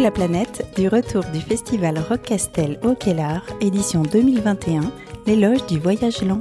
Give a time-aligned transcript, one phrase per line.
[0.00, 4.92] La planète, du retour du festival Rock Castel au Kellar, édition 2021,
[5.26, 6.40] l'éloge du voyage lent.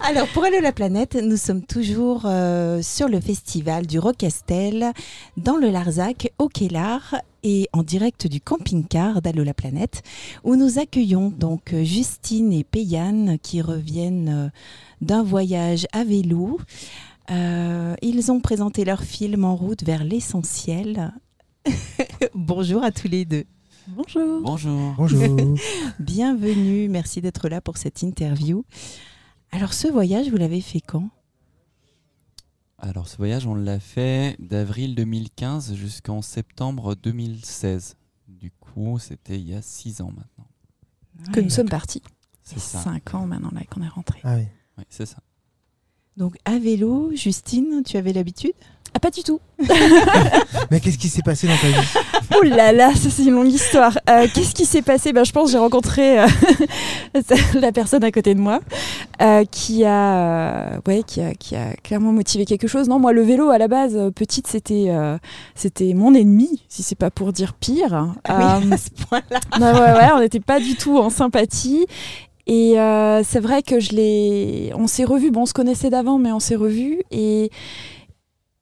[0.00, 4.92] Alors, pour Allô la planète, nous sommes toujours euh, sur le festival du Rocastel
[5.36, 10.02] dans le Larzac au Kellar et en direct du camping-car d'Allo la planète
[10.42, 14.48] où nous accueillons donc euh, Justine et Payane qui reviennent euh,
[15.00, 16.58] d'un voyage à vélo.
[17.30, 21.12] Ils ont présenté leur film en route vers l'essentiel.
[22.34, 23.44] Bonjour à tous les deux.
[23.88, 24.40] Bonjour.
[24.42, 24.94] Bonjour.
[24.96, 25.36] Bonjour.
[25.98, 28.64] Bienvenue, merci d'être là pour cette interview.
[29.50, 31.10] Alors ce voyage, vous l'avez fait quand?
[32.78, 37.96] Alors ce voyage, on l'a fait d'avril 2015 jusqu'en septembre 2016.
[38.26, 41.32] Du coup, c'était il y a six ans maintenant.
[41.32, 42.02] Que nous sommes partis.
[42.42, 42.80] C'est ça.
[42.80, 44.20] Cinq ans maintenant là qu'on est rentré.
[44.24, 44.46] Ah oui.
[44.78, 45.18] Oui, c'est ça.
[46.16, 48.52] Donc à vélo, Justine, tu avais l'habitude?
[48.96, 49.40] Ah pas du tout.
[50.70, 51.88] Mais qu'est-ce qui s'est passé dans ta vie?
[52.36, 53.98] Oh là là, ça c'est une longue histoire.
[54.08, 55.12] Euh, Qu'est-ce qui s'est passé?
[55.12, 56.26] Ben, Je pense que j'ai rencontré euh,
[57.60, 58.60] la personne à côté de moi
[59.20, 62.88] euh, qui, a, euh, ouais, qui, a, qui a clairement motivé quelque chose.
[62.88, 65.18] Non, moi le vélo à la base, petite, c'était euh,
[65.56, 68.12] c'était mon ennemi, si c'est pas pour dire pire.
[68.24, 69.40] Ah oui, Euh, à ce point-là.
[69.72, 71.84] ouais, ouais, on n'était pas du tout en sympathie.
[72.46, 74.72] Et euh, c'est vrai que je l'ai.
[74.74, 75.30] On s'est revus.
[75.30, 77.00] Bon, on se connaissait d'avant, mais on s'est revus.
[77.10, 77.50] Et,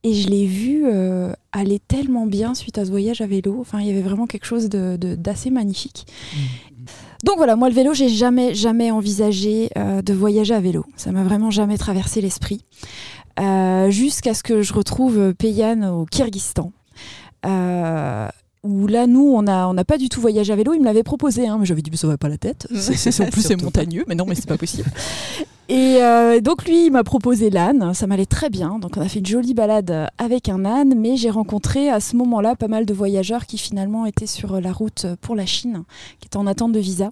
[0.04, 3.56] et je l'ai vu euh, aller tellement bien suite à ce voyage à vélo.
[3.60, 6.06] Enfin, il y avait vraiment quelque chose de- de- d'assez magnifique.
[7.24, 10.84] Donc voilà, moi le vélo, j'ai jamais, jamais envisagé euh, de voyager à vélo.
[10.96, 12.64] Ça m'a vraiment jamais traversé l'esprit.
[13.88, 16.70] Jusqu'à ce que je retrouve Payane au Kyrgyzstan.
[17.46, 18.28] Euh,
[18.64, 20.72] où là, nous, on n'a on n'a pas du tout voyagé à vélo.
[20.74, 22.68] Il me l'avait proposé, hein, mais j'avais dit, mais ça va pas la tête.
[22.74, 24.90] C'est- en plus, c'est montagneux, mais non, mais c'est pas possible.
[25.68, 27.94] Et euh, donc, lui, il m'a proposé l'âne.
[27.94, 28.78] Ça m'allait très bien.
[28.78, 32.14] Donc, on a fait une jolie balade avec un âne, mais j'ai rencontré à ce
[32.16, 35.84] moment-là pas mal de voyageurs qui finalement étaient sur la route pour la Chine,
[36.20, 37.10] qui étaient en attente de visa.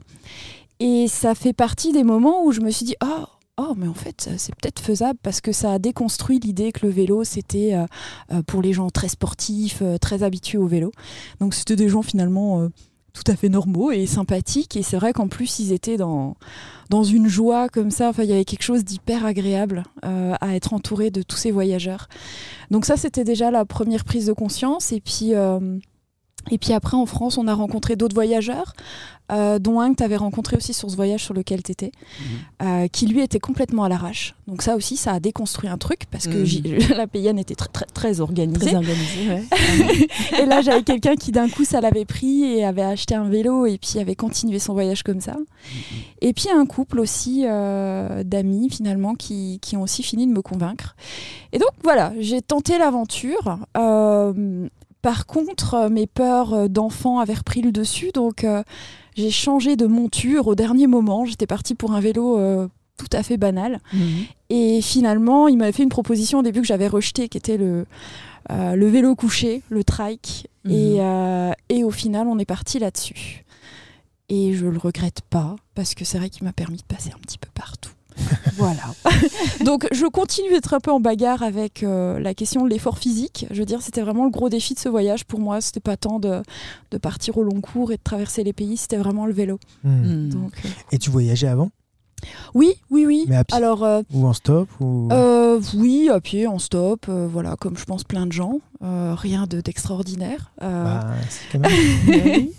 [0.78, 3.25] Et ça fait partie des moments où je me suis dit, oh,
[3.60, 6.93] oh mais en fait, c'est peut-être faisable parce que ça a déconstruit l'idée que le
[6.93, 7.87] vélo, c'était euh,
[8.32, 10.93] euh, pour les gens très sportifs, euh, très habitués au vélo.
[11.41, 12.69] Donc c'était des gens finalement
[13.12, 14.76] tout à fait normaux et sympathiques.
[14.76, 16.37] Et c'est vrai qu'en plus, ils étaient dans,
[16.88, 18.09] dans une joie comme ça.
[18.09, 22.09] Enfin, il y avait quelque chose d'hyper agréable à être entouré de tous ces voyageurs.
[22.70, 24.93] Donc ça, c'était déjà la première prise de conscience.
[24.93, 25.32] Et puis...
[26.51, 28.75] et puis après, en France, on a rencontré d'autres voyageurs,
[29.31, 31.93] euh, dont un que tu avais rencontré aussi sur ce voyage sur lequel tu étais,
[32.62, 34.34] euh, qui lui était complètement à l'arrache.
[34.49, 36.79] Donc ça aussi, ça a déconstruit un truc, parce que Mhm.
[36.97, 38.67] la payenne était très, très, très organisée.
[38.67, 39.45] Très organisé, ouais.
[40.43, 43.67] et là, j'avais quelqu'un qui d'un coup, ça l'avait pris et avait acheté un vélo
[43.67, 45.37] et puis avait continué son voyage comme ça.
[46.21, 50.43] Et puis un couple aussi euh, d'amis finalement qui, qui ont aussi fini de me
[50.43, 50.97] convaincre.
[51.53, 53.59] Et donc voilà, j'ai tenté l'aventure.
[55.03, 58.62] Par contre, euh, mes peurs euh, d'enfant avaient repris le dessus, donc euh,
[59.16, 61.25] j'ai changé de monture au dernier moment.
[61.25, 63.81] J'étais partie pour un vélo euh, tout à fait banal.
[63.93, 64.25] Mhm.
[64.50, 67.87] Et finalement, il m'avait fait une proposition au début que j'avais rejetée, qui était le,
[68.50, 70.49] euh, le vélo couché, le trike.
[70.65, 70.72] Mhm.
[70.72, 73.44] Et, et au final, on est parti là-dessus.
[74.28, 77.19] Et je le regrette pas, parce que c'est vrai qu'il m'a permis de passer un
[77.19, 77.91] petit peu partout.
[78.56, 78.94] voilà.
[79.64, 83.47] Donc je continue d'être un peu en bagarre avec euh, la question de l'effort physique.
[83.50, 85.60] Je veux dire, c'était vraiment le gros défi de ce voyage pour moi.
[85.60, 86.42] C'était pas tant de,
[86.91, 89.58] de partir au long cours et de traverser les pays, c'était vraiment le vélo.
[89.84, 90.28] Hmm.
[90.28, 91.70] Donc, euh, Et tu voyageais avant?
[92.54, 93.25] Oui, oui, oui.
[93.28, 95.08] Mais à pied Alors, euh, Ou en stop ou...
[95.12, 98.60] Euh, oui, à pied, en stop, euh, voilà, comme je pense plein de gens.
[98.82, 100.53] Rien de- d'extraordinaire.
[100.62, 101.70] Euh, Bah, c'est quand même...
[102.08, 102.53] oui.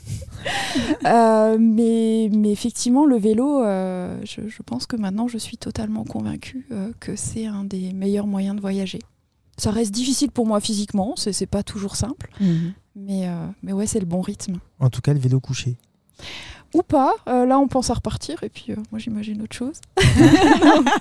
[1.59, 6.67] Mais, mais effectivement, le vélo, je, je pense que maintenant, je suis totalement convaincue
[6.99, 8.99] que c'est un des meilleurs moyens de voyager.
[9.57, 12.73] Ça reste difficile pour moi physiquement, c'est pas toujours simple, Mhm.
[12.95, 13.28] mais,
[13.63, 14.55] mais ouais, c'est le bon rythme.
[14.79, 15.78] En tout cas, le vélo couché.
[16.74, 19.76] Ou pas, euh, là on pense à repartir, et puis euh, moi j'imagine autre chose.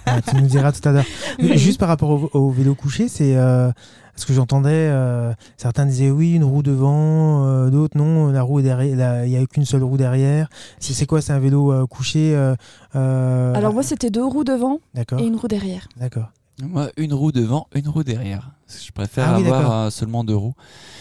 [0.06, 1.05] Ah, tu nous diras tout à l'heure.
[1.38, 1.56] Oui.
[1.56, 3.70] Juste par rapport au, au vélo couché, c'est euh,
[4.17, 4.70] ce que j'entendais.
[4.90, 8.96] euh, certains disaient oui, une roue devant, euh, d'autres non, la roue est derrière.
[8.96, 10.49] la- Il n'y a qu'une seule roue derrière.
[10.81, 12.55] C'est c'est quoi C'est un vélo euh, couché euh,
[12.96, 15.87] euh, Alors moi c'était deux roues devant D'accord, et une roue derrière.
[15.96, 16.31] d'accord,
[16.62, 18.50] Moi, une roue devant, une roue derrière.
[18.69, 20.55] Je préfère Ah oui, avoir euh, seulement deux roues.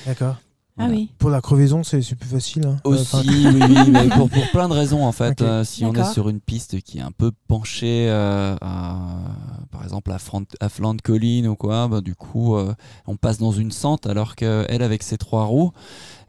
[0.06, 0.36] d'accord.
[0.81, 0.93] Ah Voilà.
[0.93, 1.09] oui.
[1.19, 2.65] Pour la crevaison, c'est c'est plus facile.
[2.65, 2.77] hein.
[2.85, 5.41] Aussi, enfin, oui, oui, mais pour, pour plein de raisons en fait.
[5.41, 8.95] Euh, si on est sur une piste qui est un peu penchée, euh, à,
[9.71, 12.73] par exemple à, flanc, à flanc de colline ou quoi, bah, du coup, euh,
[13.07, 15.71] on passe dans une sente alors qu'elle, avec ses trois roues,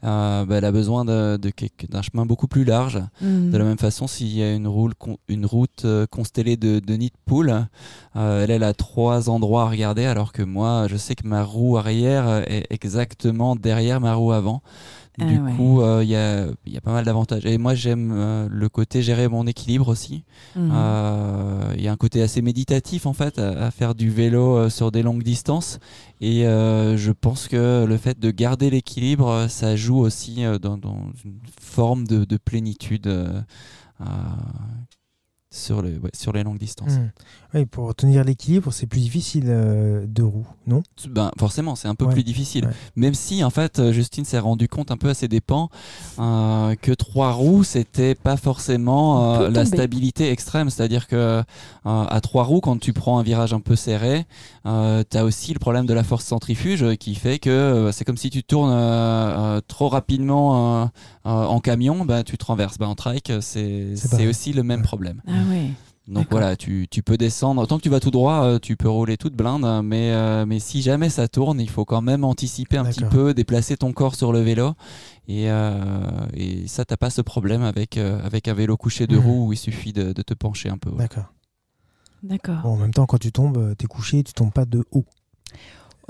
[0.03, 2.99] bah, elle a besoin de, de quelque- d'un chemin beaucoup plus large.
[3.21, 3.51] Mm.
[3.51, 6.79] De la même façon, s'il y a une route, con- une route euh, constellée de,
[6.79, 7.67] de nids de poules,
[8.15, 11.43] euh, elle, elle a trois endroits à regarder, alors que moi, je sais que ma
[11.43, 14.61] roue arrière euh, est exactement derrière ma roue avant.
[15.21, 15.53] Ah Du ouais.
[15.55, 17.45] coup, euh, il y, a, y a pas mal d'avantages.
[17.45, 20.23] Et moi, j'aime euh, le côté gérer mon équilibre aussi.
[20.55, 20.69] Mm.
[20.73, 24.57] Euh, Il y a un côté assez méditatif en fait à, à faire du vélo
[24.57, 25.79] euh, sur des longues distances
[26.19, 31.05] et euh, je pense que le fait de garder l'équilibre ça joue aussi dans, dans
[31.25, 33.07] une forme de, de plénitude
[35.51, 36.93] sur, les, ouais, sur les longues distances.
[36.93, 37.09] Hmm.
[37.53, 40.81] Oui, pour tenir l'équilibre, c'est plus difficile euh, de roues, non?
[41.09, 42.65] Ben, forcément, c'est un peu Ouais, plus difficile.
[42.65, 42.71] ouais.
[42.95, 45.69] Même si, en fait, euh, Justine s'est rendu compte un peu à ses dépens
[46.19, 50.69] euh, que trois roues, c'était pas forcément euh, la stabilité extrême.
[50.69, 51.43] C'est-à-dire que euh,
[51.83, 54.25] à trois roues, quand tu prends un virage un peu serré,
[54.65, 58.05] euh, tu as aussi le problème de la force centrifuge qui fait que euh, c'est
[58.05, 58.77] comme si tu tournes euh,
[59.57, 60.89] euh, trop rapidement
[61.23, 62.77] en camion, bah, tu te renverses.
[62.77, 63.93] Bah, en trike, c'est
[64.27, 64.85] aussi le même Ouais.
[64.85, 65.21] problème.
[65.27, 65.71] Ah ouais.
[66.07, 67.65] Donc voilà, tu, tu peux descendre.
[67.67, 69.65] Tant que tu vas tout droit, euh, tu peux rouler toute blinde.
[69.85, 73.33] Mais, euh, mais si jamais ça tourne, il faut quand même anticiper un petit peu,
[73.33, 74.73] déplacer ton corps sur le vélo.
[75.27, 76.01] Et, euh,
[76.33, 79.23] et ça, t'as pas ce problème avec, euh, avec un vélo couché de Mhm.
[79.23, 80.89] roue où il suffit de, de te pencher un peu.
[80.89, 80.97] ouais.
[80.97, 81.31] D'accord.
[82.23, 82.61] D'accord.
[82.63, 85.05] Bon, en même temps, quand tu tombes, euh, t'es couché, tu tombes pas de haut.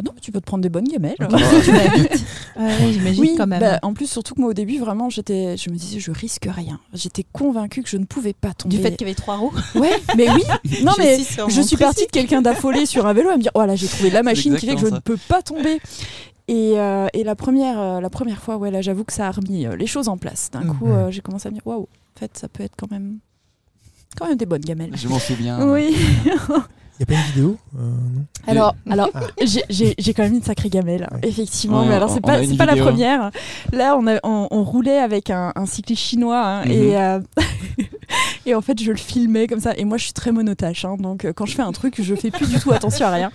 [0.01, 1.15] Oh non, mais tu peux te prendre des bonnes gamelles.
[1.19, 2.25] Tu vas vite.
[2.59, 3.59] Ouais, J'imagine Oui, quand même.
[3.59, 6.47] bah, en plus, surtout que moi au début, vraiment, j'étais, je me disais, je risque
[6.49, 6.79] rien.
[6.93, 8.75] J'étais convaincue que je ne pouvais pas tomber.
[8.77, 9.53] du fait qu'il y avait trois roues.
[9.75, 10.43] Ouais, mais oui.
[10.83, 13.41] Non, Je mais suis je suis partie de quelqu'un d'affolé sur un vélo à me
[13.41, 15.79] dire, oh là, j'ai trouvé la machine qui fait que je ne peux pas tomber.
[16.47, 19.31] Et, euh, et la première, euh, la première fois, ouais, là, j'avoue que ça a
[19.31, 20.49] remis euh, les choses en place.
[20.51, 20.91] D'un coup, Mhm.
[20.91, 23.19] euh, j'ai commencé à me dire, waouh, en fait, ça peut être quand même,
[24.17, 24.91] quand même des bonnes gamelles.
[24.95, 25.65] Je m'en souviens.
[25.71, 25.95] Oui.
[27.01, 28.25] Y a pas une vidéo euh, non?
[28.45, 29.21] Alors, alors Ah.
[29.41, 31.27] j'ai- quand même une sacrée gamelle, Ouais.
[31.29, 31.81] effectivement.
[31.81, 32.85] Ouais, mais alors, c'est pas, pas la vidéo.
[32.85, 33.31] première.
[33.73, 36.71] Là, on, a- on, on roulait avec un, un cycliste chinois hein, Mhm.
[36.71, 37.19] et, euh,
[38.45, 39.73] et en fait, je le filmais comme ça.
[39.77, 40.85] Et moi, je suis très monotache.
[40.85, 43.11] hein, donc, euh, quand je fais un truc, je fais plus du tout attention à
[43.11, 43.31] rien.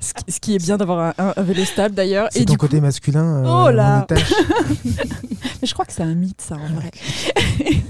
[0.00, 2.28] Ce qui, ce qui est bien d'avoir un, un- un vélo stable d'ailleurs.
[2.30, 3.44] C'est Et ton du coup, côté masculin.
[3.44, 4.32] euh, Oh là monotache.
[4.84, 6.90] mais je crois que c'est un mythe, ça, en vrai.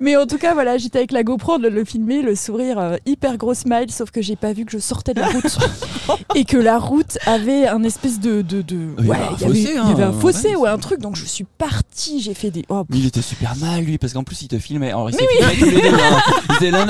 [0.00, 2.96] Mais en tout cas, voilà, j'étais avec la GoPro, de le filmer, le sourire euh,
[3.06, 5.58] hyper gros smile, sauf que j'ai pas vu que je sortais de la route
[6.34, 8.42] et que la route avait un espèce de.
[8.42, 10.08] de, de- Il y ouais, avait un il y avait, fossé, il y avait hein,
[10.08, 12.64] un fossé ouais, ou un truc, donc je suis partie, j'ai fait des.
[12.68, 14.88] oh, Mais il était super mal lui parce qu'en plus il te filmait.
[14.88, 15.96] Alors il s'est filmé tous les deux.
[15.96, 16.22] hein.
[16.48, 16.88] Ils étaient l'un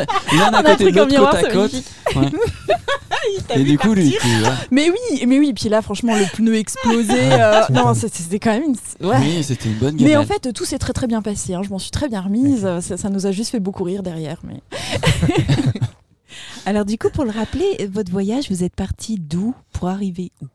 [0.52, 1.72] à côté de l'autre côte à côte.
[2.16, 2.30] Ouais.
[3.54, 4.16] Et du coup lui.
[4.72, 7.12] Mais oui, mais oui, puis là, franchement, le pneu explosé.
[7.32, 9.06] euh, non, c'était quand même une.
[9.06, 9.16] Ouais.
[9.20, 10.18] Oui, c'était une bonne Mais gamelle.
[10.18, 11.54] en fait, tout s'est très très bien passé.
[11.54, 11.60] hein.
[11.62, 12.66] Je m'en suis très bien remise.
[12.80, 14.38] Ça, ça nous a juste fait beaucoup rire derrière.
[14.42, 14.60] Mais...
[16.64, 19.54] Alors du coup, pour le rappeler, votre voyage, vous êtes parti d'où?
[19.72, 20.46] Pour arriver où?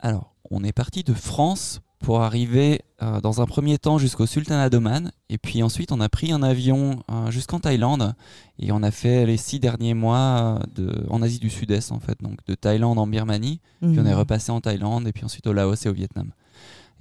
[0.00, 4.70] Alors, on est parti de France pour arriver euh, dans un premier temps jusqu'au Sultanat
[4.70, 5.10] d'Oman.
[5.28, 8.14] Et puis ensuite, on a pris un avion euh, jusqu'en Thaïlande.
[8.58, 12.00] Et on a fait les six derniers mois euh, de, en Asie du Sud-Est, en
[12.00, 12.16] fait.
[12.20, 13.60] Donc de Thaïlande en Birmanie.
[13.80, 14.18] Puis on est Mhm.
[14.18, 15.06] repassé en Thaïlande.
[15.08, 16.30] Et puis ensuite au Laos et au Vietnam.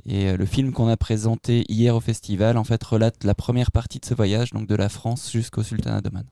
[0.06, 3.72] Et euh, le film qu'on a présenté hier au festival, en fait, relate la première
[3.72, 6.26] partie de ce voyage, donc de la France jusqu'au Sultanat d'Oman.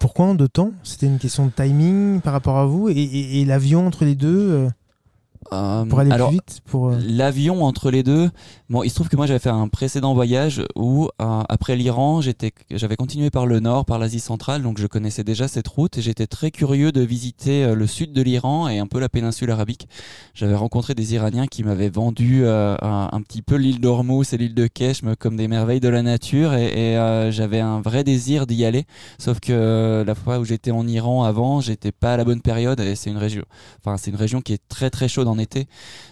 [0.00, 0.72] Pourquoi en deux temps?
[0.82, 4.14] C'était une question de timing par rapport à vous et, et- et l'avion entre les
[4.14, 4.68] deux
[5.52, 8.30] euh, pour aller alors, plus vite pour, euh, L'avion entre les deux,
[8.70, 12.20] bon, il se trouve que moi j'avais fait un précédent voyage où euh, après l'Iran,
[12.20, 15.98] j'étais, j'avais continué par le nord, par l'Asie centrale, donc je connaissais déjà cette route
[15.98, 19.08] et j'étais très curieux de visiter euh, le sud de l'Iran et un peu la
[19.08, 19.88] péninsule arabique.
[20.34, 24.54] J'avais rencontré des Iraniens qui m'avaient vendu un, un petit peu l'île d'Ormuz et l'île
[24.54, 28.64] de Keshm comme des merveilles de la nature et, et, j'avais un vrai désir d'y
[28.64, 28.84] aller.
[29.18, 32.80] Sauf que la fois où j'étais en Iran avant, j'étais pas à la bonne période
[32.80, 33.44] et c'est une région,
[33.80, 35.66] enfin c'est une région qui est très très chaude en été.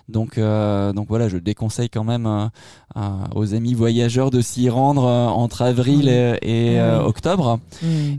[0.08, 3.00] Donc, euh, donc voilà, je déconseille quand même euh,
[3.34, 7.04] aux amis voyageurs de s'y rendre euh, entre avril et, et, Oui.
[7.04, 7.58] octobre.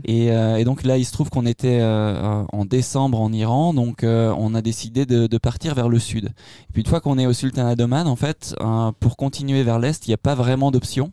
[0.04, 4.54] Et, et donc là, il se trouve qu'on était en décembre en Iran, donc on
[4.54, 6.26] a décidé de, de partir vers le sud.
[6.26, 8.54] Et puis une fois qu'on est au Sultanat d'Oman, en fait,
[9.00, 11.12] pour continuer vers l'est, il n'y a pas vraiment d'option.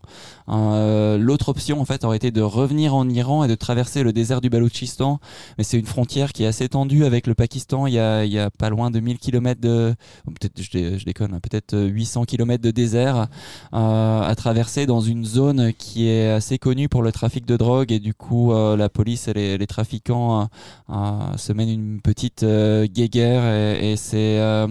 [0.52, 4.14] Euh, L'autre option, en fait, aurait été de revenir en Iran et de traverser le
[4.14, 5.20] désert du Baloutchistan.
[5.58, 7.88] Mais c'est une frontière qui est assez tendue avec le Pakistan.
[7.88, 9.96] Il y a, il y a pas loin de 1000 km de,
[10.28, 13.28] ou peut-être je, dé- je déconne, hein, peut-être euh, 800 km de désert
[13.74, 17.92] euh, à traverser dans une zone qui est assez connue pour le trafic de drogue
[17.92, 20.46] et du coup euh, la police et les, les trafiquants euh,
[20.94, 24.68] euh, se mènent une petite euh, guéguerre et, et c'est euh,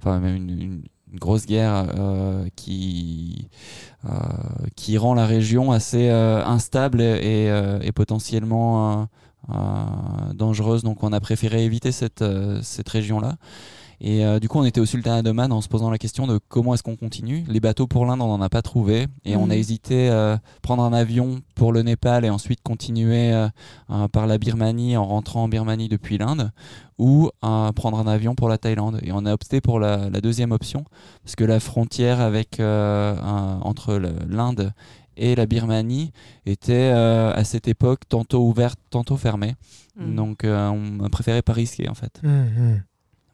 [0.00, 3.48] enfin même une, une- une grosse guerre euh, qui
[4.04, 4.10] euh,
[4.76, 7.50] qui rend la région assez euh, instable et,
[7.82, 9.08] et, potentiellement
[10.34, 10.82] dangereuse.
[10.82, 12.24] Donc on a préféré éviter cette,
[12.62, 13.36] cette région là
[14.00, 16.38] Et euh, du coup, on était au Sultanat d'Oman en se posant la question de
[16.48, 17.44] comment est-ce qu'on continue.
[17.48, 19.06] Les bateaux pour l'Inde, on n'en a pas trouvé.
[19.24, 19.52] Et on a Mhm.
[19.52, 23.48] hésité à prendre un avion pour le Népal et ensuite continuer euh,
[23.90, 26.52] euh, par la Birmanie en rentrant en Birmanie depuis l'Inde
[26.98, 29.00] ou euh, prendre un avion pour la Thaïlande.
[29.02, 30.84] Et on a opté pour la, la deuxième option
[31.24, 33.94] parce que la frontière avec, euh, un- entre
[34.28, 34.72] l'Inde
[35.16, 36.12] et la Birmanie
[36.46, 39.56] était euh, à cette époque tantôt ouverte, tantôt fermée.
[39.98, 40.14] Mm.
[40.14, 42.20] Donc euh, on a préféré pas risquer en fait.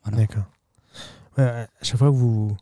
[0.04, 0.16] Voilà.
[0.18, 0.44] D'accord.
[1.38, 2.56] Ouais, à chaque fois que vous,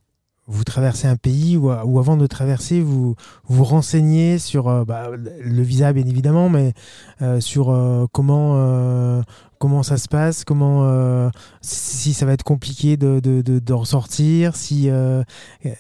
[0.47, 3.15] vous traversez un pays ou, avant de traverser, vous
[3.45, 6.73] vous renseignez sur euh, bah, le visa, bien évidemment, mais
[7.21, 9.23] euh, sur euh, comment, euh,
[9.59, 13.85] comment ça se passe, comment, euh, si, ça va être compliqué de, de, de- d'en
[13.85, 14.89] sortir, si.
[14.91, 15.23] euh,
[15.67, 15.71] euh,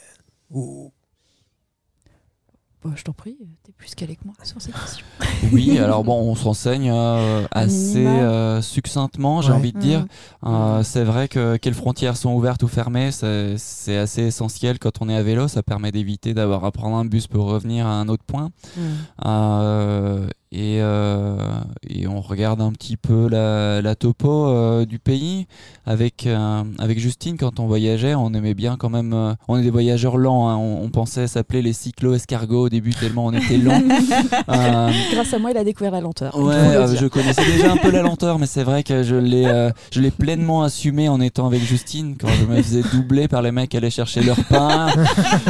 [0.50, 0.92] ou-
[2.84, 5.04] Bah, je t'en prie, t'es plus calé que moi sur cette question.
[5.52, 9.56] Oui, alors bon, on se renseigne euh, assez euh, succinctement, j'ai Ouais.
[9.56, 10.00] envie de dire.
[10.42, 10.48] Mm.
[10.48, 15.08] Euh, c'est vrai que quelles frontières sont ouvertes ou fermées, c'est assez essentiel quand on
[15.08, 15.46] est à vélo.
[15.48, 18.50] Ça permet d'éviter d'avoir à prendre un bus pour revenir à un autre point.
[18.76, 18.82] Mm.
[20.54, 21.34] Et, euh,
[21.88, 25.46] et on regarde un petit peu la, la topo euh, du pays.
[25.86, 29.14] Avec, euh, avec Justine, quand on voyageait, on aimait bien quand même.
[29.14, 30.48] euh, on est des voyageurs lents.
[30.50, 30.56] hein.
[30.58, 33.80] on, on pensait s'appeler les cyclo-escargots au début, tellement on était lents.
[34.48, 36.36] Euh, Grâce à moi, il a découvert la lenteur.
[36.38, 36.54] Ouais,
[36.98, 40.00] je connaissais déjà un peu la lenteur, mais c'est vrai que je l'ai, euh, je
[40.00, 43.70] l'ai pleinement assumé en étant avec Justine quand je me faisais doubler par les mecs
[43.70, 44.88] qui allaient chercher leur pain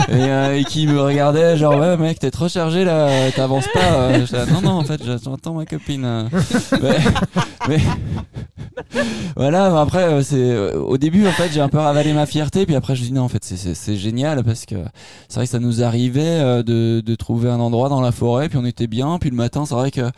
[0.09, 3.93] et, euh, et qui me regardaient genre ouais mec t'es trop chargé là, t'avances pas.
[3.95, 4.27] euh.
[4.33, 4.92] Là, non non en fait
[5.25, 6.05] j'entends ma copine.
[6.05, 6.25] euh.
[6.81, 6.99] Ouais,
[7.69, 7.79] mais
[9.37, 12.27] voilà mais après euh, c'est euh, au début en fait j'ai un peu ravalé ma
[12.27, 14.77] fierté puis après je me dis non en fait c'est- génial parce que
[15.29, 18.49] c'est vrai que ça nous arrivait euh, de, de trouver un endroit dans la forêt
[18.49, 20.11] puis on était bien puis le matin c'est vrai que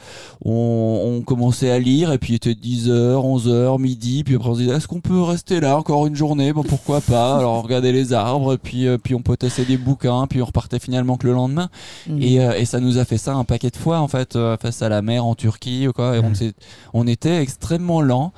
[0.45, 4.55] on, on commençait à lire et puis il était 10h, 11h, midi, puis après on
[4.55, 6.53] se disait est-ce qu'on peut rester là encore une journée?
[6.53, 7.37] Bon pourquoi pas?
[7.39, 11.17] Alors on regardait les arbres, puis, puis on potassait des bouquins, puis on repartait finalement
[11.17, 11.69] que le lendemain.
[12.09, 12.23] Mm.
[12.23, 14.89] Et, et ça nous a fait ça un paquet de fois en fait face à
[14.89, 16.17] la mer en Turquie ou quoi.
[16.17, 16.53] Et on, Mm.
[16.95, 18.33] on était extrêmement lent.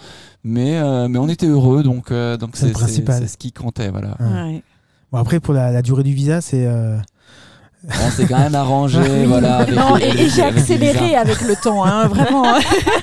[0.45, 3.91] Mais, euh, mais on était heureux, donc euh, donc C'est ce qui comptait.
[3.91, 4.17] Voilà.
[4.21, 4.63] Ouais.
[5.13, 6.67] Bon, après, pour la, la durée du visa, c'est.
[6.67, 6.97] euh,
[7.89, 9.59] On s'est quand même arrangé, voilà.
[9.59, 12.43] Avec non, les- et, j'ai accéléré avec le temps, hein, vraiment.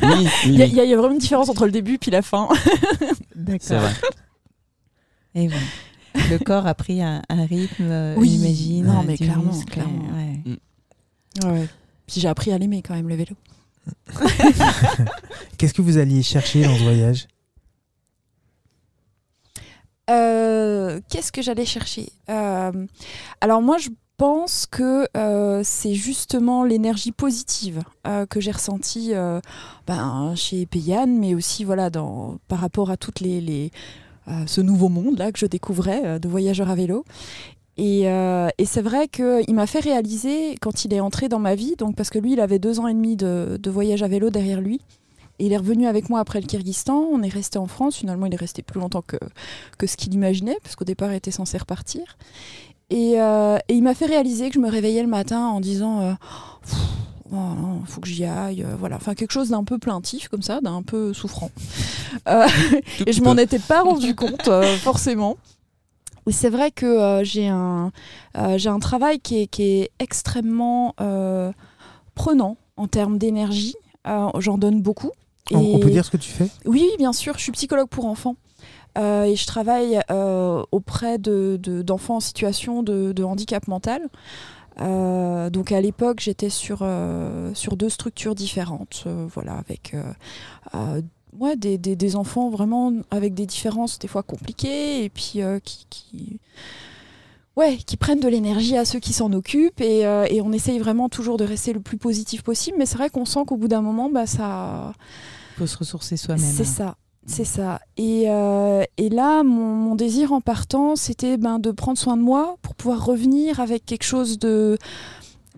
[0.01, 1.48] Oui, oui, Il y, a- oui, il y a il y a vraiment une différence
[1.50, 2.50] entre le début puis la fin.
[3.36, 3.82] D'accord.
[5.36, 5.56] Et bon.
[6.30, 8.30] Le corps a pris un, un rythme, Oui.
[8.30, 8.86] j'imagine.
[8.86, 10.03] Non, euh, mais clairement, muscle, clairement.
[11.46, 11.68] ouais.
[12.07, 13.36] Puis j'ai appris à l'aimer quand même, le vélo.
[15.57, 17.27] Qu'est-ce que vous alliez chercher dans ce voyage?
[20.10, 22.10] Euh, Qu'est-ce que j'allais chercher?
[22.29, 22.86] Euh,
[23.41, 29.39] Alors moi, je pense que euh, c'est justement l'énergie positive euh, que j'ai ressentie euh,
[29.88, 33.72] ben, chez Payane, mais aussi voilà, dans, par rapport à toutes les, les,
[34.27, 37.05] euh, ce nouveau monde là que je découvrais euh, de voyageurs à vélo.
[37.77, 41.56] Et, euh, et c'est vrai qu'il m'a fait réaliser quand il est entré dans ma
[41.56, 44.08] vie, donc parce que lui, il avait deux ans et demi de, de voyage à
[44.08, 44.80] vélo derrière lui.
[45.39, 46.96] Et il est revenu avec moi après le Kyrgyzstan.
[46.96, 47.96] On est resté en France.
[47.96, 49.18] Finalement, il est resté plus longtemps que,
[49.80, 52.18] que ce qu'il imaginait, parce qu'au départ, il était censé repartir.
[52.92, 56.01] Et, euh, et il m'a fait réaliser que je me réveillais le matin en disant
[56.01, 56.13] euh,
[56.62, 56.75] Pff,
[57.34, 57.38] oh
[57.88, 58.62] faut que j'y aille.
[58.63, 61.50] euh, voilà, enfin quelque chose d'un peu plaintif comme ça, d'un peu souffrant.
[62.27, 62.48] Euh,
[63.08, 65.38] et je m'en étais pas rendu compte euh, forcément.
[66.27, 67.92] Et c'est vrai que euh, j'ai un,
[68.38, 71.51] euh, un travail qui est, qui est extrêmement euh,
[72.15, 73.75] prenant en termes d'énergie.
[74.06, 75.12] J'en donne beaucoup.
[75.53, 76.50] on, peut dire ce que tu fais?
[76.65, 78.36] Oui, oui, bien sûr, je suis psychologue pour enfants.
[78.98, 84.01] Euh, et je travaille euh, auprès de- de- d'enfants en situation de, de handicap mental.
[84.82, 86.86] Euh, donc à l'époque, j'étais sur,
[87.53, 89.96] sur deux structures différentes, voilà, avec
[91.40, 95.60] ouais, des, des- des enfants vraiment avec des différences des fois compliquées et puis euh,
[95.60, 96.40] qui, qui,
[97.56, 100.80] ouais, qui prennent de l'énergie à ceux qui s'en occupent et, euh, et on essaye
[100.80, 102.78] vraiment toujours de rester le plus positif possible.
[102.80, 104.94] Mais c'est vrai qu'on sent qu'au bout d'un moment, bah, ça,
[105.58, 106.44] faut se ressourcer soi-même.
[106.44, 106.96] c'est ça.
[107.25, 107.80] C'est ça.
[107.96, 112.22] Et, euh, et là, mon, mon désir en partant, c'était ben, de prendre soin de
[112.22, 114.78] moi pour pouvoir revenir avec quelque chose de,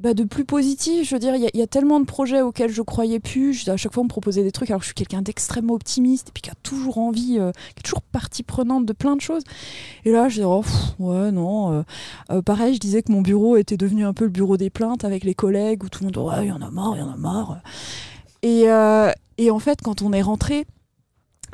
[0.06, 1.10] bah, de plus positif.
[1.10, 3.54] Je veux dire, il y, a- tellement de projets auxquels je croyais plus.
[3.54, 4.70] Je- à chaque fois, on me proposait des trucs.
[4.70, 7.84] Alors, je suis quelqu'un d'extrêmement optimiste et puis qui a toujours envie, euh, qui est
[7.84, 9.42] toujours partie prenante de plein de choses.
[10.06, 10.64] Et là, je disais, oh,
[11.00, 11.74] ouais, non.
[11.74, 11.84] euh,
[12.30, 15.04] euh, pareil, je disais que mon bureau était devenu un peu le bureau des plaintes
[15.04, 17.04] avec les collègues où tout le monde, ouais, il y en a marre, il y
[17.04, 17.62] en a marre.
[18.44, 18.66] Et,
[19.44, 20.66] et en fait, quand on est rentré,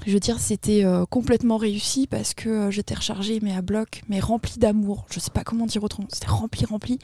[0.05, 4.01] je veux dire, c'était euh, complètement réussi parce que euh, j'étais rechargée, mais à bloc,
[4.09, 5.05] mais remplie d'amour.
[5.11, 6.07] Je sais pas comment dire autrement.
[6.11, 6.99] C'était rempli, rempli.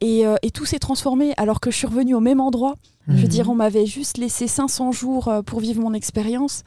[0.00, 2.76] Et, euh, et tout s'est transformé alors que je suis revenue au même endroit.
[3.08, 3.28] Je veux Mhm.
[3.28, 6.62] dire, on m'avait juste laissé 500 jours pour vivre mon expérience.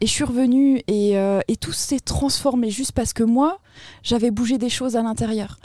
[0.00, 3.58] Et je suis revenue et, et tout s'est transformé juste parce que moi,
[4.02, 5.58] j'avais bougé des choses à l'intérieur.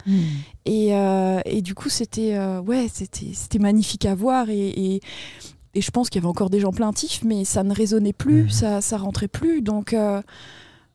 [0.66, 4.50] Et, euh, et du coup, c'était ouais, c'était c'était magnifique à voir.
[4.50, 5.00] Et,
[5.76, 8.44] et, je pense qu'il y avait encore des gens plaintifs, mais ça ne résonnait plus,
[8.44, 8.50] Mhm.
[8.50, 9.62] ça, ça rentrait plus.
[9.62, 10.22] Donc euh,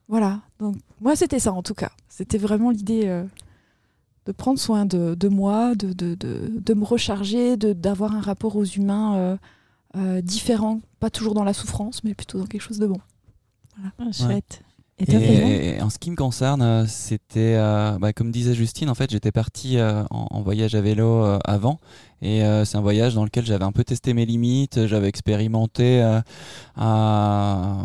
[0.09, 0.41] voilà.
[0.59, 1.91] Donc moi, c'était ça en tout cas.
[2.09, 3.25] C'était vraiment l'idée euh,
[4.27, 8.21] de prendre soin de, de moi, de, de, de, de me recharger, de- d'avoir un
[8.21, 9.37] rapport aux humains euh,
[9.97, 12.99] euh, différent, pas toujours dans la souffrance, mais plutôt dans quelque chose de bon.
[13.99, 14.63] Ah, chouette.
[14.63, 18.31] Et Et, toi, Fabien et en ce qui me concerne, euh, c'était, euh, bah, comme
[18.31, 21.81] disait Justine, en fait, j'étais parti euh, en, en voyage à vélo euh, avant,
[22.23, 26.01] et c'est un voyage dans lequel j'avais un peu testé mes limites, j'avais expérimenté
[26.75, 27.85] pas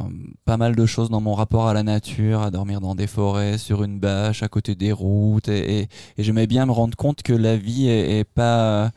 [0.57, 3.83] mal de choses dans mon rapport à la nature, à dormir dans des forêts, sur
[3.83, 5.87] une bâche, à côté des routes, et, et-
[6.17, 8.91] j'aimais bien me rendre compte que la vie est, est pas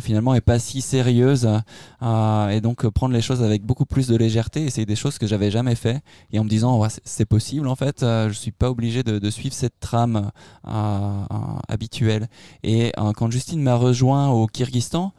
[0.00, 1.48] finalement est pas si sérieuse
[2.02, 4.96] euh, et donc euh, prendre les choses avec beaucoup plus de légèreté et c'est des
[4.96, 6.00] choses que j'avais jamais fait
[6.32, 9.18] et en me disant ouais, c'est- possible en fait euh, je suis pas obligé de,
[9.18, 10.30] de suivre cette trame
[11.68, 12.28] habituelle
[12.62, 15.12] et quand Justine m'a rejoint au Kyrgyzstan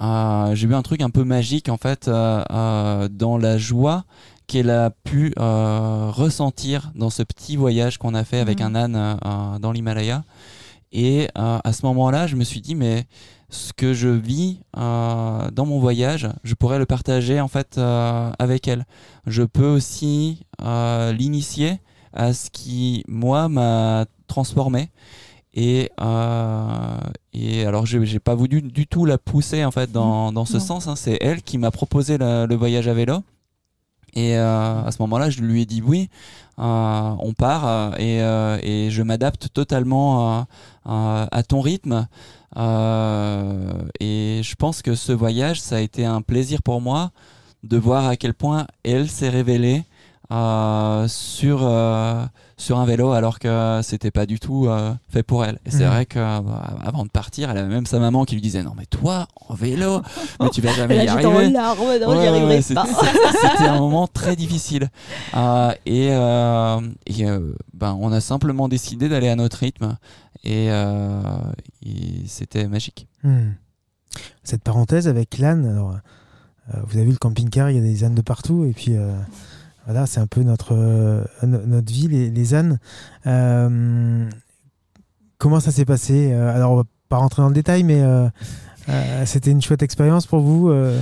[0.00, 4.04] euh, j'ai eu un truc un peu magique en fait euh, euh, dans la joie
[4.46, 8.66] qu'elle a pu ressentir dans ce petit voyage qu'on a fait avec Mhm.
[8.66, 10.24] un âne dans l'Himalaya
[10.92, 13.04] et euh, à ce moment-là je me suis dit mais
[13.50, 18.30] ce que je vis euh, dans mon voyage, je pourrais le partager en fait euh,
[18.38, 18.84] avec elle.
[19.26, 21.80] Je peux aussi euh, l'initier
[22.12, 24.90] à ce qui moi m'a transformé.
[25.54, 26.98] Et, euh,
[27.32, 30.58] et alors j'ai j'ai pas voulu du tout la pousser en fait dans, dans ce
[30.58, 30.60] Non.
[30.60, 30.86] sens.
[30.88, 30.94] hein.
[30.94, 33.22] C'est elle qui m'a proposé le, le voyage à vélo.
[34.14, 36.08] Et euh, à ce moment-là, je lui ai dit oui,
[36.58, 40.42] euh, on part euh, et, euh, et je m'adapte totalement euh,
[40.86, 42.06] euh, à ton rythme.
[42.56, 47.12] Et je pense que ce voyage, ça a été un plaisir pour moi
[47.62, 49.84] de voir à quel point elle s'est révélée
[50.30, 52.24] euh, sur, euh,
[52.56, 55.58] sur un vélo alors que c'était pas du tout euh, fait pour elle.
[55.64, 55.90] Et c'est Mhm.
[55.90, 56.40] vrai que euh,
[56.84, 59.54] avant de partir, elle avait même sa maman qui lui disait non mais toi en
[59.54, 60.02] vélo,
[60.40, 61.50] mais tu vas jamais y arriver.
[61.50, 62.86] larmes, non, Ouais, ouais, c'était- pas.
[63.52, 64.88] C'était un moment très difficile.
[65.34, 69.96] Euh, et euh, et, euh, ben, on a simplement décidé d'aller à notre rythme.
[70.44, 71.20] Et, euh,
[71.84, 73.06] et c'était magique.
[73.24, 73.50] Hmm.
[74.44, 75.92] Cette parenthèse avec l'âne, alors
[76.74, 78.94] euh, vous avez vu le camping-car, il y a des ânes de partout et puis
[78.96, 79.12] euh,
[79.88, 82.78] voilà, c'est un peu notre, euh, notre vie, les, les ânes.
[83.26, 84.28] Euh,
[85.38, 88.28] comment ça s'est passé Euh, Alors on va pas rentrer dans le détail, mais euh,
[88.90, 91.00] euh, c'était une chouette expérience pour vous euh,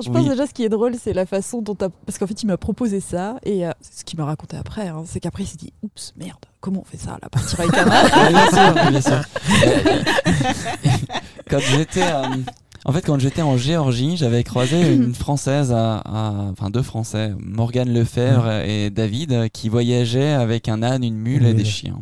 [0.00, 0.14] Je Oui.
[0.14, 2.46] pense déjà ce qui est drôle, c'est la façon dont t'as- parce qu'en fait il
[2.46, 5.46] m'a proposé ça et euh, c'est ce qu'il m'a raconté après, hein, c'est qu'après il
[5.48, 8.50] s'est dit oups merde comment on fait ça là partir avec un âne Ouais, bien
[8.50, 9.22] sûr, bien sûr.
[11.50, 12.22] quand j'étais, euh,
[12.88, 17.32] en fait, quand j'étais en Géorgie, j'avais croisé une française, à- à- enfin deux Français,
[17.38, 22.00] Morgane Lefebvre et David, qui voyageaient avec un âne, une mule et des chiens.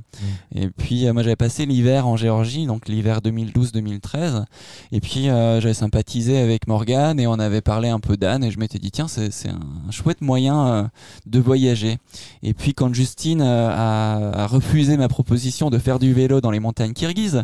[0.54, 4.44] Et puis, euh, moi, j'avais passé l'hiver en Géorgie, donc l'hiver 2012-2013.
[4.92, 8.44] Et puis, euh, j'avais sympathisé avec Morgane et on avait parlé un peu d'âne.
[8.44, 10.84] Et je m'étais dit, tiens, c'est c'est un chouette moyen euh,
[11.26, 11.98] de voyager.
[12.44, 16.60] Et puis, quand Justine a, a refusé ma proposition de faire du vélo dans les
[16.60, 17.42] montagnes kirghizes,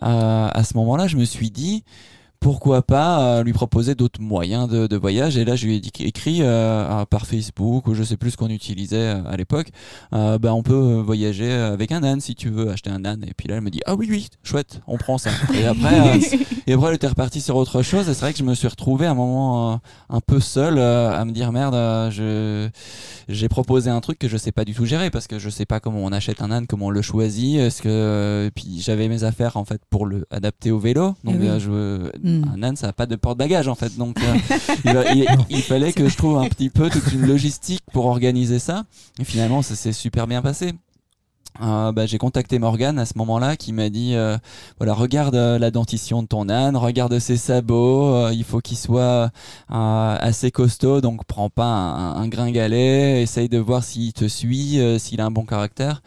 [0.00, 1.82] à ce moment-là, je me suis dit,
[2.40, 5.36] pourquoi pas euh, lui proposer d'autres moyens de, de voyage.
[5.36, 8.32] Et là je lui ai dit, écrit euh, euh, par Facebook ou je sais plus
[8.32, 9.68] ce qu'on utilisait euh, à l'époque
[10.12, 13.24] euh, bah, on peut euh, voyager avec un âne si tu veux acheter un âne.
[13.26, 15.30] Et puis là elle me dit ah oui oui chouette on prend ça.
[15.54, 16.20] Et après euh,
[16.66, 18.08] et après elle était repartie sur autre chose.
[18.08, 19.76] Et c'est vrai que je me suis retrouvé à un moment euh,
[20.10, 22.68] un peu seul euh, à me dire merde euh, je
[23.28, 25.66] j'ai proposé un truc que je sais pas du tout gérer parce que je sais
[25.66, 29.08] pas comment on achète un âne comment on le choisit est-ce que euh, puis j'avais
[29.08, 31.14] mes affaires en fait pour le adapter au vélo.
[31.24, 31.48] Donc Eh oui.
[31.48, 32.44] euh, je Mm.
[32.56, 35.62] un âne ça a pas de porte-bagages en fait donc euh, il, va- il- il
[35.62, 38.84] fallait que je trouve un petit peu toute une logistique pour organiser ça.
[39.20, 40.72] Et finalement ça s'est super bien passé.
[41.62, 44.36] Euh, bah, j'ai contacté Morgane à ce moment-là qui m'a dit euh,
[44.78, 49.30] voilà regarde euh, la dentition de ton âne regarde ses sabots il faut qu'il soit
[49.70, 55.18] assez costaud donc prends pas un, un gringalet essaye de voir s'il te suit s'il
[55.22, 56.02] a un bon caractère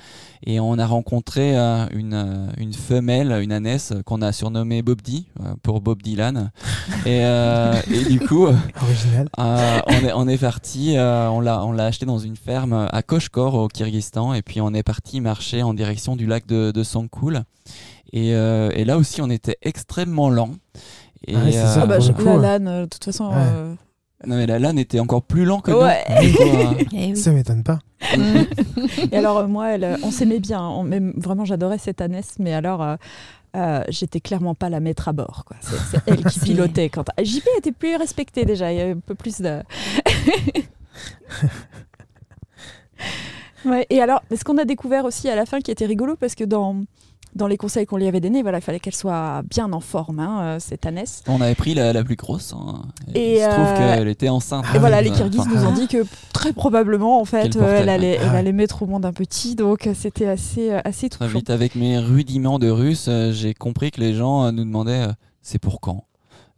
[0.46, 4.82] et on a rencontré euh, une, euh, une femelle une ânesse euh, qu'on a surnommée
[4.82, 6.52] Bobdi euh, pour Bob Dylan
[7.06, 9.30] et, euh, et du coup original.
[9.40, 12.88] euh, on est on est parti, euh, on l'a on l'a acheté dans une ferme
[12.92, 16.72] à Koshkor au Kyrgyzstan et puis on est parti marcher en direction du lac de,
[16.72, 17.44] de Sangkul
[18.14, 20.52] et, euh, et là aussi on était extrêmement lent.
[21.28, 22.58] Et, Ah ouais, c'est ça, Ah bah, je- la.
[22.60, 23.34] LAN, euh, de toute façon, Ouais.
[23.38, 23.76] euh,
[24.28, 26.04] Non mais la LAN était encore plus lent que Ouais.
[26.24, 26.34] nous.
[26.36, 26.76] Quoi.
[26.94, 27.16] Eh.
[27.16, 27.80] Ça m'étonne pas.
[29.12, 30.62] Et alors, euh, moi, elle, euh, on s'aimait bien.
[30.62, 32.82] On- même, vraiment, j'adorais cette Annès, mais alors.
[32.84, 32.96] euh,
[33.56, 35.44] euh, j'étais clairement pas la maître à bord.
[35.48, 35.58] quoi.
[35.62, 36.90] C'est c'est elle qui pilotait.
[36.90, 37.06] Quand...
[37.20, 38.72] JP était plus respecté déjà.
[38.72, 39.62] Il y avait un peu plus de.
[43.66, 46.36] ouais, et alors, ce qu'on a découvert aussi à la fin qui était rigolo, parce
[46.36, 46.76] que dans,
[47.40, 50.20] dans les conseils qu'on lui avait donnés, voilà, il fallait qu'elle soit bien en forme,
[50.20, 51.24] hein, euh, cette Annès.
[51.28, 52.54] On avait pris la, la plus grosse.
[52.54, 52.84] hein.
[53.16, 54.66] Et, il se trouve euh, qu'elle était enceinte.
[54.70, 57.80] Ah Et voilà, les Enfin, Kirghizes nous ont dit que très probablement, en fait, euh,
[57.82, 59.56] elle, allait, elle allait mettre au monde un petit.
[59.56, 61.40] Donc, c'était assez, assez Très touchant.
[61.40, 65.08] vite, avec mes rudiments de russe, j'ai compris que les gens nous demandaient
[65.42, 66.04] c'est pour quand?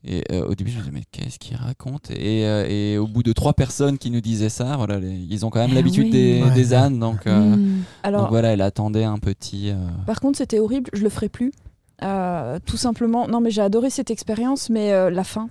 [0.03, 3.05] Et euh, au début, je me disais mais qu'est-ce qu'ils racontent et, euh, et au
[3.07, 5.75] bout de trois personnes qui nous disaient ça, voilà, les- ils ont quand même Ah
[5.75, 6.09] l'habitude oui.
[6.11, 6.51] des, Ouais.
[6.55, 7.83] des ânes, donc, euh, Mm.
[8.03, 9.69] Alors, donc voilà, elle attendait un petit.
[9.69, 9.75] euh,
[10.07, 11.51] Par contre, c'était horrible, je le ferai plus.
[12.03, 15.49] Euh, tout simplement, non, mais j'ai adoré cette expérience, mais euh, la fin.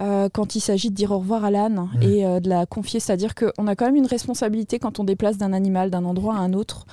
[0.00, 2.06] Euh, quand il s'agit de dire au revoir à l'âne Ouais.
[2.06, 5.38] et euh, de la confier, c'est-à-dire qu'on a quand même une responsabilité quand on déplace
[5.38, 6.86] d'un animal d'un endroit à un autre.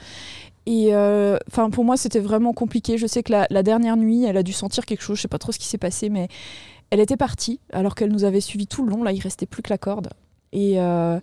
[0.68, 2.98] Et euh, enfin, pour moi, c'était vraiment compliqué.
[2.98, 5.18] Je sais que la, la dernière nuit, elle a dû sentir quelque chose.
[5.18, 6.28] Je sais pas trop ce qui s'est passé, mais
[6.96, 9.04] elle était partie alors qu'elle nous avait suivis tout le long.
[9.04, 10.10] Là, il restait plus que la corde.
[10.54, 11.20] Et euh,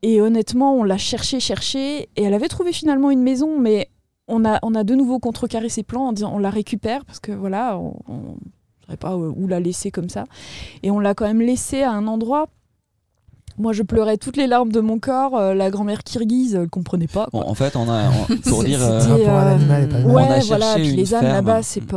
[0.00, 3.90] et honnêtement, on l'a cherché, cherché, et elle avait trouvé finalement une maison, mais
[4.26, 7.20] on a, on a de nouveau contrecarré ses plans en disant on la récupère parce
[7.20, 10.24] que voilà, on ne savait pas où la laisser comme ça.
[10.82, 12.48] Et on l'a quand même laissée à un endroit.
[13.58, 15.36] Moi, je pleurais toutes les larmes de mon corps.
[15.36, 17.28] euh, la grand-mère kirghize, elle comprenait pas.
[17.32, 20.04] Bon, en fait, on a, on- pour dire, euh, à euh, l'animal et pas le
[20.06, 20.74] on a Ouais, voilà.
[20.76, 21.34] Puis une les ânes ferme.
[21.34, 21.96] là-bas, c'est pas.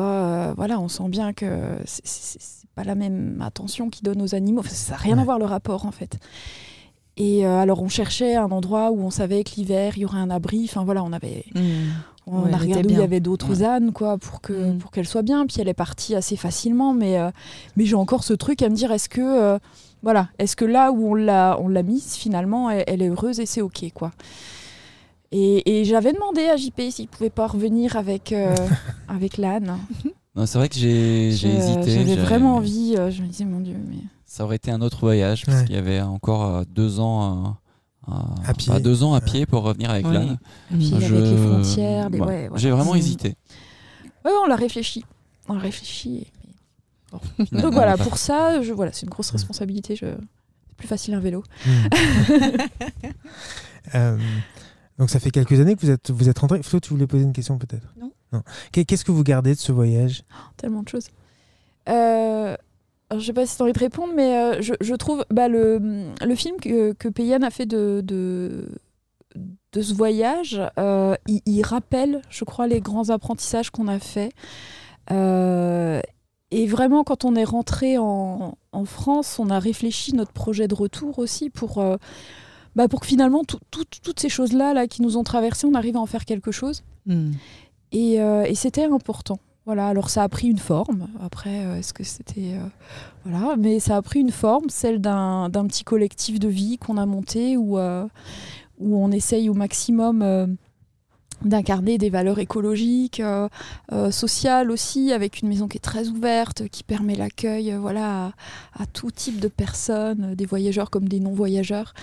[0.50, 1.46] euh, voilà, on sent bien que
[1.86, 2.40] c'est-
[2.76, 4.62] pas la même attention qu'ils donnent aux animaux.
[4.62, 5.26] Enfin, ça n'a rien à Ouais.
[5.26, 6.18] voir le rapport en fait.
[7.18, 10.20] Et euh, alors, on cherchait un endroit où on savait que l'hiver, il y aurait
[10.20, 10.62] un abri.
[10.64, 11.44] Enfin voilà, on avait.
[11.54, 11.60] Mm.
[12.28, 14.78] On Ouais, a regardé où il y avait d'autres ânes, quoi, pour que Mm.
[14.78, 15.46] pour qu'elle soit bien.
[15.46, 17.32] Puis elle est partie assez facilement, mais euh,
[17.76, 19.60] mais j'ai encore ce truc à me dire est-ce que euh,
[20.04, 23.40] voilà, est-ce que là où on l'a on l'a mise finalement, elle, elle est heureuse
[23.40, 24.12] et c'est ok, quoi.
[25.32, 28.56] Et, et j'avais demandé à JP s'il pouvait pas revenir avec euh,
[29.08, 29.78] avec l'âne.
[30.36, 31.92] non, c'est vrai que j'ai j'ai hésité.
[31.92, 32.96] J'avais vraiment envie.
[32.98, 35.66] euh, je me disais mon Dieu, mais Ça aurait été un autre voyage parce Ouais.
[35.66, 37.58] qu'il y avait encore euh, deux ans.
[38.08, 38.12] euh,
[38.48, 38.74] À pied.
[38.74, 40.40] bah, deux ans à pied pour revenir avec l'âne.
[40.72, 42.62] puis avec les frontières, les- ouais, ouais, voilà.
[42.62, 42.98] J'ai vraiment Mm.
[42.98, 43.36] hésité.
[44.26, 45.04] on l'a réfléchi,
[45.48, 46.26] on l'a réfléchi.
[47.36, 49.96] finalement, Donc voilà, pour ça, je voilà, c'est une grosse responsabilité.
[49.96, 50.06] Je...
[50.08, 51.44] C'est plus facile un vélo.
[51.66, 51.70] Mm.
[53.96, 54.18] Euh,
[55.00, 56.62] donc ça fait quelques années que vous êtes, vous êtes rentré.
[56.62, 57.88] Flo, tu voulais poser une question peut-être?
[58.00, 58.44] Non.
[58.72, 60.24] Qu'est- Qu'est-ce que vous gardez de ce voyage?
[60.58, 61.08] Tellement de choses.
[61.88, 62.56] Euh,
[63.10, 65.26] alors, je sais pas si tu as envie de répondre, mais euh, je, je trouve
[65.32, 68.70] bah, le, le film que, que Payan a fait de, de,
[69.74, 74.34] de ce voyage, euh, il, il rappelle, je crois, les grands apprentissages qu'on a faits.
[75.12, 76.02] Euh,
[76.52, 80.76] et vraiment, quand on est rentré en, en France, on a réfléchi notre projet de
[80.76, 81.98] retour aussi pour, euh,
[82.76, 85.74] bah, pour que finalement, tout- tout- toutes ces choses-là là, qui nous ont traversées, on
[85.76, 86.84] arrive à en faire quelque chose.
[87.06, 87.32] Mm.
[87.92, 89.40] Et, euh, et c'était important.
[89.66, 91.08] Voilà, alors ça a pris une forme.
[91.22, 92.56] Après, euh, est-ce que c'était.
[93.24, 96.98] voilà, mais ça a pris une forme, celle d'un d'un petit collectif de vie qu'on
[96.98, 100.58] a monté où, où on essaye au maximum
[101.44, 103.48] d'incarner des valeurs écologiques, euh,
[103.92, 108.34] euh, sociales aussi, avec une maison qui est très ouverte, qui permet l'accueil euh, voilà,
[108.74, 111.94] à, tout type de personnes, des voyageurs comme des non-voyageurs.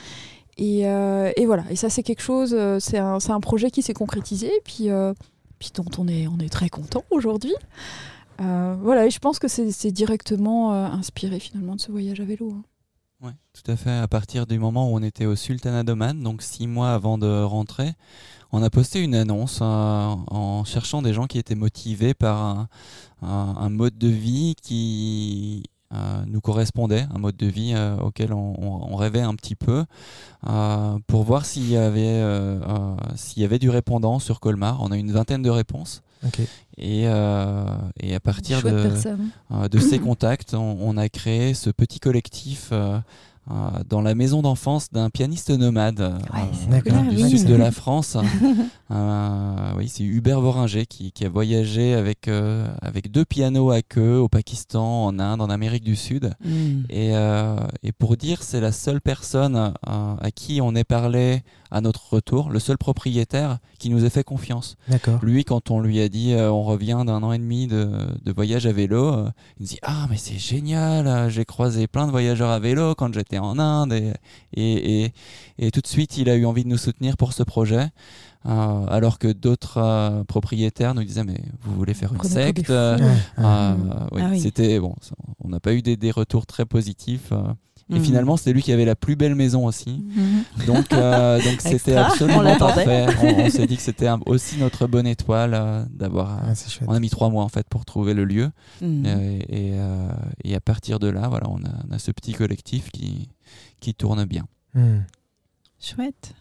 [0.59, 4.51] Et, et voilà, et ça c'est quelque chose, c'est un, un projet qui s'est concrétisé,
[4.65, 4.89] puis,
[5.59, 7.53] puis dont on est, on est très content aujourd'hui.
[8.39, 12.55] Voilà, et je pense que c'est directement inspiré finalement de ce voyage à vélo.
[12.57, 12.63] hein.
[13.23, 13.91] Ouais, tout à fait.
[13.91, 17.43] À partir du moment où on était au Sultanat d'Oman, donc six mois avant de
[17.43, 17.93] rentrer,
[18.53, 22.69] on a posté une annonce euh, en cherchant des gens qui étaient motivés par
[23.23, 28.55] un, mode de vie qui euh, nous correspondait, un mode de vie euh, auquel on,
[28.93, 29.85] on- rêvait un petit peu,
[31.07, 32.23] pour voir s'il y avait
[33.17, 34.83] s'il y avait du répondant sur Colmar.
[34.83, 36.03] On a une vingtaine de réponses.
[36.79, 37.65] Et, euh,
[38.01, 38.69] et à partir de,
[39.53, 42.73] euh, de ces contacts, on, on a créé ce petit collectif
[43.51, 46.19] euh, euh, dans la maison d'enfance d'un pianiste nomade euh,
[46.71, 47.03] D'accord.
[47.03, 48.17] du sud de la France.
[48.91, 53.83] Euh, oui, c'est Hubert Voringer qui, qui a voyagé avec, euh, avec deux pianos à
[53.83, 56.33] queue au Pakistan, en Inde, en Amérique du Sud.
[56.45, 56.83] Mm.
[56.91, 61.43] Et, euh, et pour dire, c'est la seule personne euh, à qui on est parlé
[61.71, 64.77] à notre retour, le seul propriétaire qui nous a fait confiance.
[65.23, 67.91] Lui, quand on lui a dit euh, on revient d'un an et demi de,
[68.25, 71.87] de voyage à vélo, euh, il nous dit ah mais c'est génial, euh, j'ai croisé
[71.87, 74.13] plein de voyageurs à vélo quand j'étais en Inde et,
[74.55, 75.13] et, et,
[75.59, 77.89] et tout de suite il a eu envie de nous soutenir pour ce projet.
[78.47, 82.71] Euh, alors que d'autres euh, propriétaires nous disaient mais vous voulez faire une secte?
[82.71, 84.23] euh, ouais.
[84.23, 84.41] Ah oui.
[84.41, 84.95] C'était bon,
[85.43, 87.31] on n'a pas eu des, des retours très positifs.
[87.33, 87.43] euh,
[87.91, 88.05] Et Mhm.
[88.05, 90.03] finalement, c'était lui qui avait la plus belle maison aussi.
[90.17, 90.67] Mhm.
[90.67, 91.95] Donc, euh, donc c'était.
[91.97, 92.85] On absolument l'attendait.
[92.85, 93.07] parfait.
[93.23, 96.41] On, on s'est dit que c'était aussi notre bonne étoile euh, d'avoir.
[96.45, 96.53] Ah,
[96.89, 98.51] on a mis trois mois en fait pour trouver le lieu.
[98.81, 99.05] Mhm.
[99.07, 100.09] Euh, et, euh,
[100.49, 103.29] et à partir de là, voilà, on a, on a ce petit collectif qui,
[103.81, 104.47] qui tourne bien.
[104.75, 105.01] Hmm.
[105.81, 106.35] Chouette.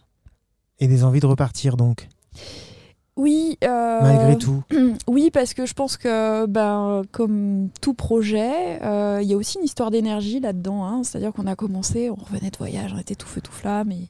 [0.80, 2.08] Et des envies de repartir donc,
[3.18, 3.58] Oui.
[3.64, 4.64] euh, malgré tout.
[5.08, 9.58] Oui, parce que je pense que, ben, comme tout projet, euh, il y a aussi
[9.60, 10.84] une histoire d'énergie là-dedans.
[10.86, 11.04] hein.
[11.04, 13.92] C'est-à-dire qu'on a commencé, on revenait de voyage, on était tout feu tout flamme.
[13.92, 14.10] Et,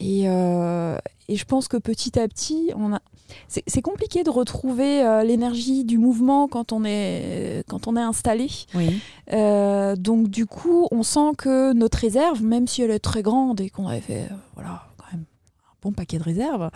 [0.00, 3.00] et, euh, et je pense que petit à petit, on a...
[3.46, 8.48] c'est compliqué de retrouver euh, l'énergie du mouvement quand on est, quand on est installé.
[8.74, 9.00] Oui.
[9.32, 13.60] Euh, donc du coup, on sent que notre réserve, même si elle est très grande
[13.60, 16.70] et qu'on avait fait voilà, quand même un bon paquet de réserves,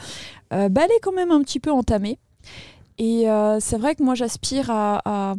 [0.50, 2.18] bah, elle est quand même un petit peu entamée.
[2.98, 3.26] Et
[3.58, 5.34] c'est vrai que moi, j'aspire à, à-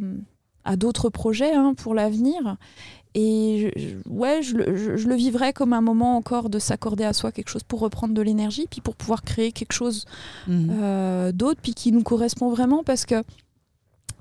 [0.66, 2.58] à d'autres projets hein, pour l'avenir.
[3.18, 7.06] Et je, ouais, je, le- je- je le vivrais comme un moment encore de s'accorder
[7.06, 10.06] à soi quelque chose pour reprendre de l'énergie, puis pour pouvoir créer quelque chose
[10.48, 10.70] Mhm.
[10.82, 13.24] euh, d'autres, puis qui nous correspond vraiment parce que,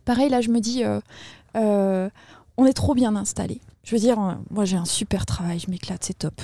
[0.05, 1.01] pareil, là, je me dis, euh,
[1.57, 2.09] euh,
[2.57, 3.61] on est trop bien installé.
[3.83, 4.17] Je veux dire,
[4.51, 6.41] moi j'ai un super travail, je m'éclate, c'est top.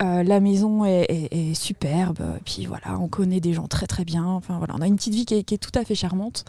[0.00, 4.04] Euh, la maison est, est- est superbe, puis voilà, on connaît des gens très très
[4.06, 4.24] bien.
[4.24, 6.44] Enfin voilà, on a une petite vie qui est, qui est tout à fait charmante.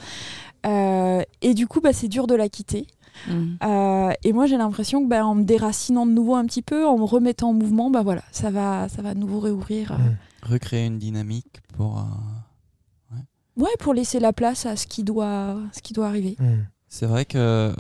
[0.66, 2.86] Euh, et du coup, bah, c'est dur de la quitter.
[3.28, 3.58] Mhm.
[3.64, 6.88] Euh, et moi j'ai l'impression que bah, en me déracinant de nouveau un petit peu,
[6.88, 9.92] en me remettant en mouvement, bah voilà, ça va, ça va de nouveau réouvrir.
[9.92, 10.18] euh, Mm.
[10.44, 12.00] Recréer une dynamique pour.
[12.00, 12.02] euh,
[13.58, 16.36] Ouais, pour laisser la place à ce qui doit, ce qui doit arriver.
[16.40, 16.64] Hmm.
[16.94, 17.72] C'est vrai que euh,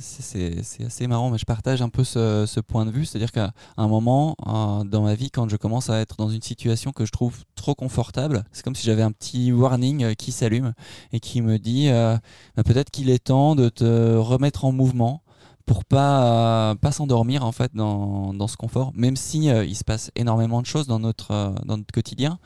[0.00, 3.04] c'est- assez marrant, mais je partage un peu ce, ce point de vue.
[3.06, 6.42] C'est-à-dire qu'à un moment euh, dans ma vie, quand je commence à être dans une
[6.42, 10.32] situation que je trouve trop confortable, c'est comme si j'avais un petit warning euh, qui
[10.32, 10.72] s'allume
[11.12, 12.16] et qui me dit euh,
[12.56, 15.22] bah, peut-être qu'il est temps de te remettre en mouvement
[15.64, 19.74] pour pas euh, pas s'endormir en fait dans, dans ce confort même si euh, il
[19.76, 22.38] se passe énormément de choses dans notre euh, dans notre quotidien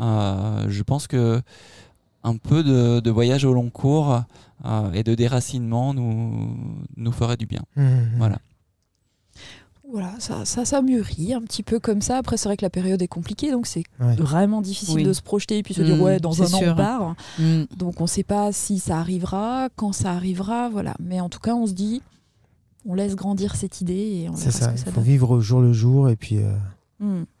[0.00, 1.40] euh, je pense que
[2.26, 4.22] un peu de, de voyage au long cours
[4.64, 6.54] euh, et de déracinement nous,
[6.96, 7.62] nous ferait du bien.
[7.76, 8.08] Hmm.
[8.18, 8.38] Voilà.
[9.92, 12.18] Voilà, ça, ça, ça mûrit un petit peu comme ça.
[12.18, 14.16] Après, c'est vrai que la période est compliquée, donc c'est Ouais.
[14.16, 15.02] vraiment difficile Oui.
[15.04, 17.14] de se projeter et puis se dire ouais, dans un an on part.
[17.76, 20.94] Donc on ne sait pas si ça arrivera, quand ça arrivera, voilà.
[20.98, 22.02] Mais en tout cas, on se dit,
[22.84, 24.96] on laisse grandir cette idée et on C'est verra ça, ce il que ça faut
[24.96, 25.04] donne.
[25.04, 26.52] vivre au jour le jour et puis euh,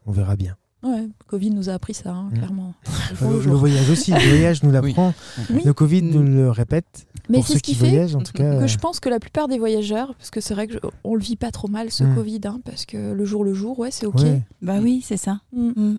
[0.06, 0.56] on verra bien.
[0.82, 2.34] Ouais, Covid nous a appris ça, hein, Mm.
[2.38, 2.74] clairement.
[3.22, 5.14] Le jour Le, voyage aussi, le voyage nous l'apprend.
[5.50, 5.62] Oui.
[5.64, 6.10] Le Covid Mm.
[6.10, 7.06] nous le répète.
[7.28, 8.60] Mais pour c'est ceux ce qui qui fait voyagent, en tout cas.
[8.60, 11.14] que je pense que la plupart des voyageurs, parce que c'est vrai que je- on
[11.14, 12.14] le vit pas trop mal ce Mm.
[12.14, 14.16] Covid, hein, parce que le jour le jour, ouais, c'est ok.
[14.20, 14.42] ouais.
[14.62, 15.40] Bah oui, c'est ça.
[15.52, 15.72] Mm.
[15.74, 15.98] Mhm.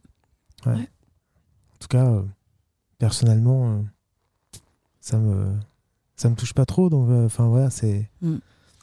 [0.65, 2.21] En tout cas, euh,
[2.97, 3.81] personnellement, euh,
[5.01, 5.47] ça me
[6.15, 6.89] ça me touche pas trop.
[6.89, 8.09] Donc, euh, enfin voilà, c'est.
[8.21, 8.37] Mm.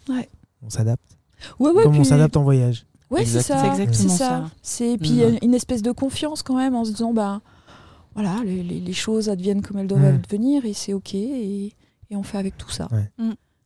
[0.08, 0.28] Ouais.
[0.62, 1.16] On s'adapte.
[1.58, 2.86] Ouais, ouais, Comme on s'adapte en voyage.
[3.14, 3.58] Ouais, c'est ça.
[3.60, 4.28] C'est exactement ça.
[4.28, 4.50] ça.
[4.62, 5.38] C'est puis Mm.
[5.42, 7.40] une espèce de confiance quand même en se disant bah
[8.14, 10.14] voilà les, les- les choses adviennent comme elles doivent Mm.
[10.16, 11.72] advenir et c'est ok et,
[12.10, 12.88] et on fait avec tout ça.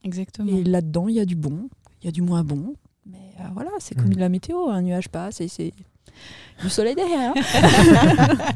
[0.05, 0.51] Exactement.
[0.51, 1.69] Et là-dedans il y a du bon,
[2.03, 2.75] il y a du moins bon,
[3.07, 4.19] mais euh, voilà c'est comme Mm.
[4.19, 5.73] la météo, un nuage passe et c'est
[6.63, 7.33] du soleil derrière.
[7.37, 8.39] hein.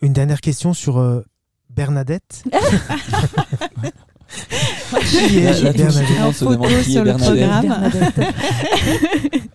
[0.00, 1.22] Une dernière question sur euh,
[1.70, 2.44] Bernadette.
[5.08, 7.48] Qui est Bernadette monde En se photo demande qui est sur le Bernadette.
[7.48, 7.90] programme.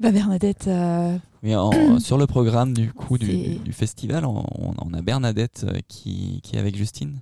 [0.00, 4.44] bah Bernadette, euh, Mais en- sur le programme du coup du, festival, on,
[4.78, 7.18] on a Bernadette euh, qui, qui est avec Justine.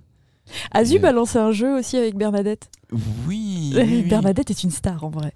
[0.71, 2.69] Azub Euh, a lancé un jeu aussi avec Bernadette.
[3.27, 3.73] Oui.
[3.75, 4.01] oui, oui.
[4.03, 5.33] Bernadette est une star en vrai.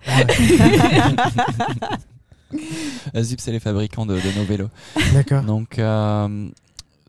[3.14, 4.70] Azub, c'est les fabricants de, de nos vélos.
[5.14, 5.44] D'accord.
[5.44, 6.50] Donc, euh,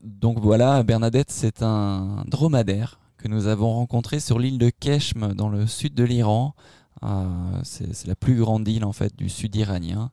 [0.02, 5.48] donc voilà, Bernadette, c'est un dromadaire que nous avons rencontré sur l'île de Keshm, dans
[5.48, 6.54] le sud de l'Iran.
[7.62, 10.10] C'est c'est la plus grande île en fait du sud iranien,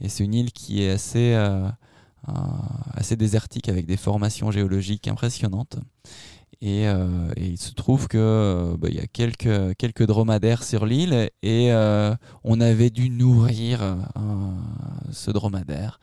[0.00, 1.68] et c'est une île qui est assez euh,
[2.28, 2.32] euh,
[2.94, 5.76] assez désertique avec des formations géologiques impressionnantes.
[6.62, 10.62] Et, euh, et il se trouve que euh, bah, il y a quelques quelques dromadaires
[10.64, 12.14] sur l'île et euh,
[12.44, 13.94] on avait dû nourrir euh,
[15.12, 16.00] ce dromadaire.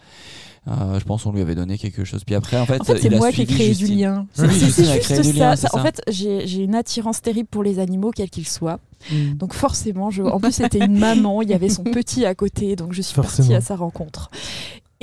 [0.70, 2.24] Euh, je pense qu'on lui avait donné quelque chose.
[2.24, 3.88] Puis après, en fait, En fait, c'est moi qui ai créé Justine.
[3.88, 4.28] du lien.
[4.34, 5.22] C'est juste ça.
[5.22, 8.80] lien, Ça- c'est En fait, j'ai une attirance terrible pour les animaux, quels qu'ils soient.
[9.12, 9.34] Mhm.
[9.36, 10.24] Donc forcément, je...
[10.24, 13.14] en plus c'était une maman, il y avait son petit à côté, donc je suis
[13.16, 13.58] partie Forcément.
[13.58, 14.30] à sa rencontre.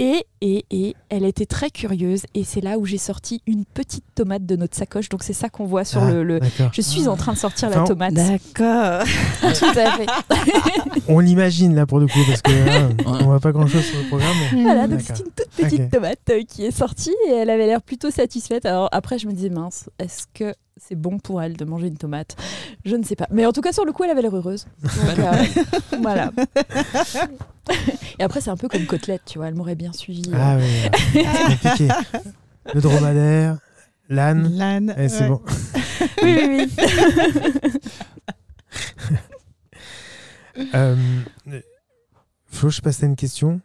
[0.03, 4.05] Et, et, et elle était très curieuse, et c'est là où j'ai sorti une petite
[4.15, 5.11] tomate de notre sacoche.
[5.11, 6.41] Donc c'est ça qu'on voit sur Ah, le.
[6.73, 8.15] Je suis en train de sortir Enfin, la tomate.
[8.15, 9.05] D'accord.
[9.59, 10.07] Tout à fait.
[11.07, 13.99] On l'imagine là pour le coup parce que hein, on voit pas grand chose sur
[13.99, 14.37] le programme.
[14.55, 17.67] mais- Voilà, donc c'est une toute petite tomate euh, qui est sortie et elle avait
[17.67, 18.65] l'air plutôt satisfaite.
[18.65, 21.97] Alors après, je me disais, mince, est-ce que c'est bon pour elle de manger une
[21.97, 22.37] tomate.
[22.85, 23.27] Je ne sais pas.
[23.31, 24.67] Mais en tout cas, sur le coup, elle avait l'air heureuse.
[24.83, 25.33] Donc, euh,
[26.03, 26.33] voilà.
[28.19, 29.49] Et après, c'est un peu comme côtelette, tu vois.
[29.49, 30.23] Elle m'aurait bien suivi.
[30.33, 30.37] euh.
[30.39, 31.89] Ah oui, c'est compliqué.
[32.75, 33.59] Le dromadaire,
[34.09, 34.95] l'âne, L'âne.
[34.99, 35.29] eh, c'est ouais.
[35.29, 35.41] bon.
[36.23, 37.71] Oui, oui, oui.
[40.75, 40.97] Euh,
[42.47, 43.61] Flo, je sais pas si t'as une question.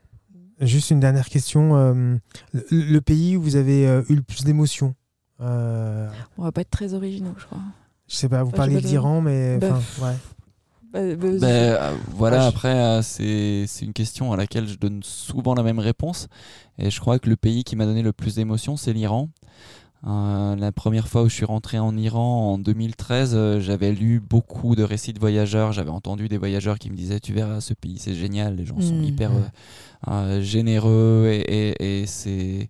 [0.61, 1.75] Juste une dernière question.
[1.75, 2.15] euh,
[2.53, 4.95] le, le pays où vous avez euh, eu le plus d'émotions
[5.41, 7.59] Euh, On va pas être très originaux, je crois.
[8.07, 10.15] Je sais pas, vous Bah, parliez l'Iran, mais Bah, enfin, ouais.
[10.93, 15.01] Bah, bah, Ben, euh, voilà, après, euh, c'est c'est une question à laquelle je donne
[15.03, 16.27] souvent la même réponse.
[16.77, 19.29] Et je crois que le pays qui m'a donné le plus d'émotions, c'est l'Iran.
[20.07, 24.19] Euh, la première fois où je suis rentré en Iran en 2013, euh, j'avais lu
[24.19, 25.71] beaucoup de récits de voyageurs.
[25.71, 28.55] J'avais entendu des voyageurs qui me disaient Tu verras, ce pays, c'est génial.
[28.55, 29.03] Les gens sont Mm.
[29.03, 32.69] hyper euh, euh, généreux et, et- et c'est.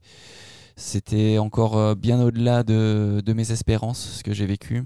[0.75, 4.83] C'était encore euh, bien au-delà de, de mes espérances, ce que j'ai vécu.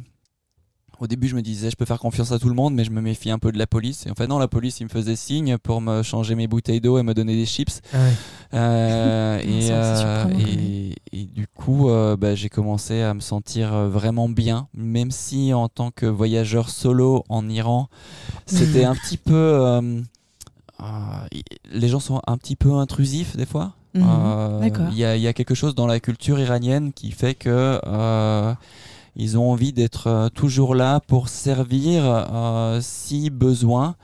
[1.00, 2.92] Au début, je me disais, je peux faire confiance à tout le monde, mais je
[2.92, 4.06] me méfie un peu de la police.
[4.06, 6.82] Et en fait, non, la police, il me faisait signe pour me changer mes bouteilles
[6.82, 7.80] d'eau et me donner des chips.
[7.94, 8.14] Ah ouais.
[8.54, 13.22] Euh, et, Ça, c'est euh, et, et du coup, euh, bah, j'ai commencé à me
[13.22, 17.88] sentir vraiment bien, même si en tant que voyageur solo en Iran,
[18.46, 19.34] c'était un petit peu...
[19.34, 20.02] euh,
[20.82, 20.86] euh,
[21.72, 23.74] les gens sont un petit peu intrusifs des fois.
[23.94, 24.04] Mhm.
[24.08, 24.86] Euh, D'accord.
[24.92, 27.80] Il y, a, il y a quelque chose dans la culture iranienne qui fait que
[27.86, 28.54] euh,
[29.16, 33.96] ils ont envie d'être euh, toujours là pour servir euh, si besoin.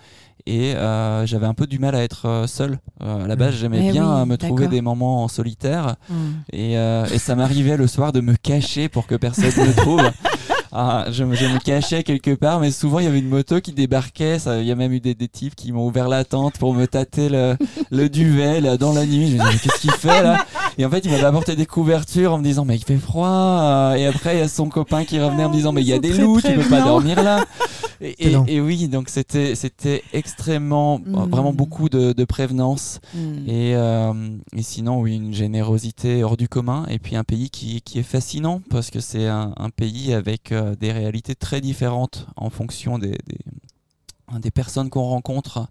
[0.47, 2.77] Et euh, j'avais un peu du mal à être seul.
[3.01, 3.59] Euh, à la base, Mhm.
[3.59, 5.95] j'aimais Eh bien oui, me trouver des moments en solitaire.
[6.07, 6.13] Mm.
[6.53, 9.73] Et, euh, et ça m'arrivait le soir de me cacher pour que personne ne me
[9.73, 10.01] trouve.
[10.77, 13.61] Ah, je, me, je me cachais quelque part, mais souvent il y avait une moto
[13.61, 14.39] qui débarquait.
[14.39, 16.73] ça- Il y a même eu des, des types qui m'ont ouvert la tente pour
[16.73, 17.55] me tâter le,
[17.91, 19.27] le duvet là, dans la nuit.
[19.31, 20.45] Je me disais, mais qu'est-ce qu'il fait là?
[20.77, 23.93] Et en fait, il m'avait apporté des couvertures en me disant, mais il fait froid.
[23.97, 25.93] Et après, il y a son copain qui revenait en me disant, mais il y
[25.93, 27.45] a des très loups, tu peux pas dormir là.
[28.01, 28.43] Et, et- Excellent.
[28.49, 31.29] et oui, donc c'était c'était extrêmement, Mm.
[31.29, 32.99] vraiment beaucoup de, de prévenance.
[33.13, 33.19] Mm.
[33.47, 34.11] Et, euh,
[34.53, 36.85] et sinon, oui, une générosité hors du commun.
[36.89, 40.51] Et puis un pays qui, qui est fascinant parce que c'est un, un pays avec
[40.51, 45.67] euh, des réalités très différentes en fonction des, des, des personnes qu'on rencontre.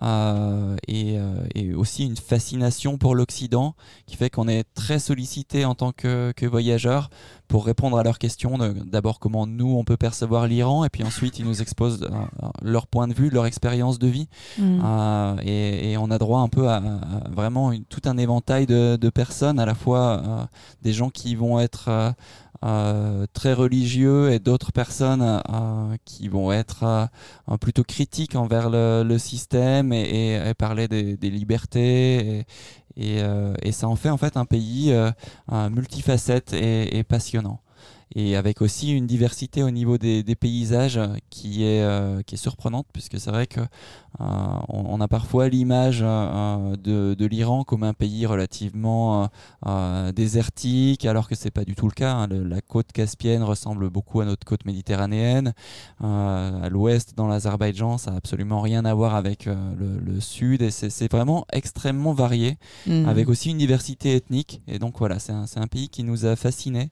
[0.00, 3.74] Euh, et, euh, et aussi une fascination pour l'Occident
[4.06, 7.10] qui fait qu'on est très sollicité en tant que, que voyageur
[7.48, 8.58] pour répondre à leurs questions.
[8.58, 12.86] D'abord, comment nous, on peut percevoir l'Iran, et puis ensuite, ils nous exposent euh, leur
[12.86, 14.28] point de vue, leur expérience de vie.
[14.56, 14.80] Mm.
[14.84, 18.66] Euh, et, et on a droit un peu à, à vraiment une- tout un éventail
[18.66, 20.44] de, de personnes, à la fois euh,
[20.82, 22.14] des gens qui vont être
[22.64, 26.84] euh, très religieux et d'autres personnes euh, qui vont être
[27.50, 32.38] euh, plutôt critiques envers le, le système et, et- et parler des, des libertés.
[32.38, 32.46] Et,
[32.96, 35.10] et, euh, ça en fait en fait un pays euh,
[35.52, 37.60] euh, multifacette et, et passionnant.
[38.14, 42.36] Et avec aussi une diversité au niveau des, des paysages euh, qui est, euh, qui
[42.36, 43.64] est surprenante, puisque c'est vrai que euh,
[44.68, 49.26] on, on a parfois l'image euh, de, de l'Iran comme un pays relativement euh,
[49.66, 52.12] euh, désertique, alors que c'est pas du tout le cas.
[52.14, 52.26] hein.
[52.28, 55.52] Le- la côte caspienne ressemble beaucoup à notre côte méditerranéenne.
[56.02, 60.20] Euh, à l'ouest, dans l'Azerbaïdjan, ça a absolument rien à voir avec euh, le, le
[60.20, 63.08] sud, et c'est vraiment extrêmement varié Mm.
[63.08, 64.62] avec aussi une diversité ethnique.
[64.66, 66.90] Et donc voilà, c'est un, c'est un pays qui nous a fascinés.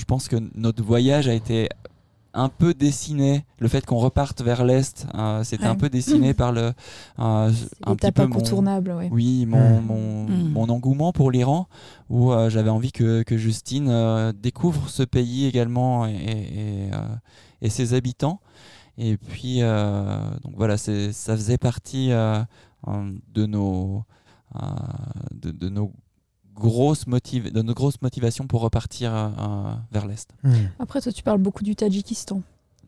[0.00, 1.68] Je pense que notre voyage a été
[2.32, 6.52] un peu dessiné, le fait qu'on reparte vers l'Est, euh, c'était un peu dessiné par
[6.52, 6.72] le...
[7.18, 7.52] euh,
[7.84, 9.08] un petit peu mon- incontournable, ouais.
[9.12, 9.84] oui, mon, Mm.
[9.84, 10.52] mon, Mm.
[10.52, 11.68] mon engouement pour l'Iran,
[12.08, 16.98] où euh, j'avais envie que, que Justine euh, découvre ce pays également et, et, euh,
[17.60, 18.40] et ses habitants.
[18.96, 24.04] Et puis, euh, donc voilà, c'est- ça faisait partie de, nos,
[24.56, 24.58] euh,
[25.34, 25.92] de, de nos
[26.54, 30.30] grosses motiv- de nos grosses motivations pour repartir euh, euh, vers l'Est.
[30.42, 30.52] Hmm.
[30.78, 32.42] Après, toi, tu parles beaucoup du Tadjikistan,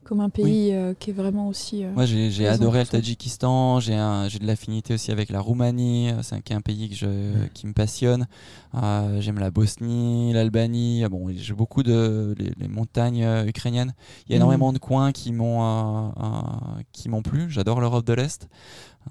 [0.05, 1.85] comme un pays euh, qui est vraiment aussi.
[1.85, 2.87] euh, Moi, j'ai adoré le.
[2.87, 3.81] Tadjikistan.
[3.81, 6.11] J'ai un- j'ai de l'affinité aussi avec la Roumanie.
[6.11, 7.49] euh, C'est un, qui est un pays que je, Mm.
[7.55, 8.27] qui me passionne.
[8.75, 11.03] Euh, J'aime la Bosnie, l'Albanie.
[11.05, 13.95] Ah Bon, j'ai beaucoup de les, les montagnes euh, ukrainiennes.
[14.27, 14.41] Il y a Mm.
[14.41, 17.51] énormément de coins qui m'ont euh, euh, qui m'ont plu.
[17.51, 18.49] J'adore l'Europe de l'Est.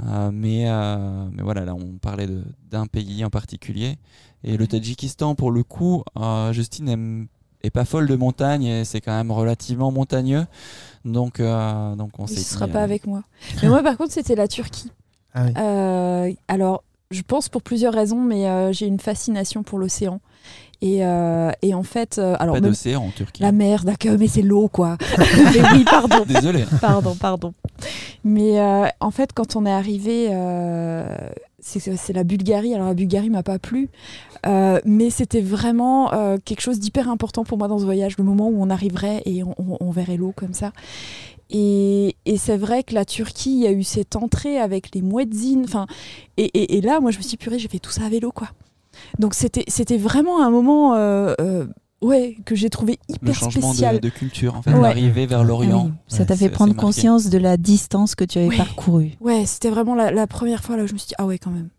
[0.05, 3.97] Euh, mais, euh, mais voilà, là, on parlait de- d'un pays en particulier.
[4.43, 7.27] Et le Tadjikistan, pour le coup, euh, Justine aime
[7.63, 10.45] est pas folle de montagne et c'est quand même relativement montagneux.
[11.05, 13.23] Donc, euh, donc on il s'est ne sera pas euh, avec moi.
[13.61, 14.91] Mais moi, par contre, c'était la Turquie.
[15.33, 15.53] Ah oui.
[15.57, 20.19] Euh, alors, je pense pour plusieurs raisons, mais euh, j'ai une fascination pour l'océan.
[20.81, 23.43] Et, euh, et en fait, euh, alors Pas d'océan en Turquie.
[23.43, 24.97] la mer, d'accord, mais c'est l'eau quoi.
[25.17, 26.23] mais oui, pardon.
[26.27, 26.65] Désolé.
[26.81, 27.53] Pardon, pardon.
[28.23, 30.29] Mais euh, en fait, quand on est arrivé,
[31.59, 32.73] c'est la Bulgarie.
[32.73, 33.89] Alors la Bulgarie m'a pas plu,
[34.85, 36.11] mais c'était vraiment
[36.45, 39.43] quelque chose d'hyper important pour moi dans ce voyage, le moment où on arriverait et
[39.43, 40.71] on, on- on verrait l'eau comme ça.
[41.53, 45.01] Et, et c'est vrai que la Turquie, il y a eu cette entrée avec les
[45.01, 45.63] muezzins.
[45.65, 45.85] Enfin,
[46.37, 48.31] et, et- et là, moi, je me suis purée, j'ai fait tout ça à vélo,
[48.31, 48.47] quoi.
[49.19, 51.67] Donc c'était c'était vraiment un moment, euh, euh,
[52.01, 53.95] ouais, que j'ai trouvé Le hyper changement spécial.
[53.95, 54.81] de, de culture, en fait, Ouais.
[54.81, 55.85] d'arriver vers Ah l'Orient.
[55.85, 58.57] oui, ça Ouais, t'a fait prendre conscience de la distance que tu avais Ouais.
[58.57, 59.11] parcourue.
[59.21, 61.37] Ouais, c'était vraiment la, la première fois là où je me suis dit, ah ouais,
[61.37, 61.69] quand même.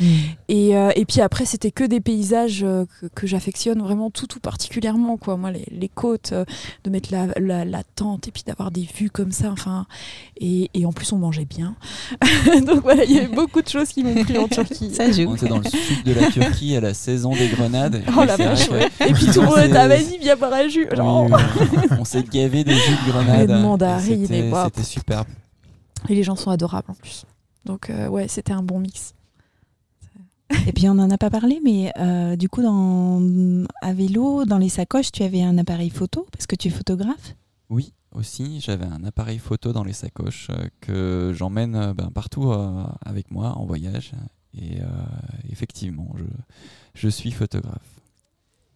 [0.00, 0.04] Mm.
[0.48, 4.26] Et, euh, et puis après, c'était que des paysages euh, que, que j'affectionne vraiment tout,
[4.26, 5.16] tout particulièrement.
[5.16, 5.36] Quoi.
[5.36, 6.44] Moi, les, les côtes, euh,
[6.84, 9.50] de mettre la, la, la tente et puis d'avoir des vues comme ça.
[9.50, 9.86] Enfin,
[10.38, 11.76] et, et en plus, on mangeait bien.
[12.66, 14.94] Donc voilà, il y avait beaucoup de choses qui m'ont plu en Turquie.
[14.94, 15.22] Ça joue.
[15.28, 18.02] On était dans le sud de la Turquie à la saison des grenades.
[18.16, 18.88] Oh Et la vache, ouais.
[19.08, 20.86] Et puis tout le monde était, vas-y, viens boire un jus.
[20.90, 21.78] Oui, Genre, oui, oui.
[21.98, 23.48] on s'est gavé des jus de grenade.
[23.48, 25.26] Les mandarines, et C'était superbe.
[26.08, 27.24] Et les gens sont adorables en plus.
[27.64, 29.14] Donc euh, ouais, c'était un bon mix.
[30.66, 33.22] Et puis on n'en a pas parlé, mais euh, du coup, dans,
[33.82, 37.34] à vélo, dans les sacoches, tu avais un appareil photo parce que tu es photographe?
[37.68, 42.50] Oui, aussi, j'avais un appareil photo dans les sacoches euh, que j'emmène euh, ben, partout
[42.50, 44.12] euh, avec moi en voyage.
[44.54, 44.86] Et euh,
[45.50, 46.24] effectivement, je,
[46.94, 48.00] je suis photographe.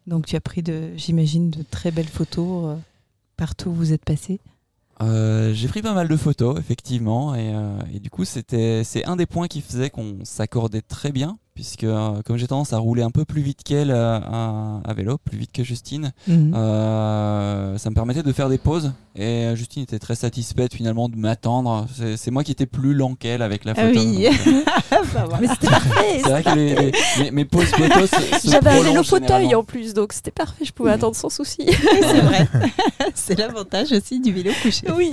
[0.07, 2.77] Donc tu as pris, de, j'imagine, de très belles photos euh,
[3.37, 4.41] partout où vous êtes passé?
[5.01, 9.05] Euh, j'ai pris pas mal de photos, effectivement, et, euh, et du coup, c'était, c'est
[9.07, 12.79] un des points qui faisait qu'on s'accordait très bien, puisque euh, comme j'ai tendance à
[12.79, 16.55] rouler un peu plus vite qu'elle euh, à, à vélo, plus vite que Justine, Mhm.
[16.55, 21.17] euh, ça me permettait de faire des pauses, et Justine était très satisfaite finalement de
[21.17, 21.87] m'attendre.
[21.95, 24.01] C'est, c'est moi qui étais plus lent qu'elle avec la Ah photo.
[24.01, 24.25] oui.
[24.25, 26.21] donc, Mais c'était parfait.
[26.25, 29.55] c'est vrai que les, les- mes- mes pauses photos se, se J'avais un vélo fauteuil
[29.55, 30.65] en plus, donc c'était parfait.
[30.65, 31.67] Je pouvais attendre sans souci.
[31.69, 32.49] c'est vrai.
[33.15, 34.87] c'est l'avantage aussi du vélo couché.
[34.97, 35.13] oui.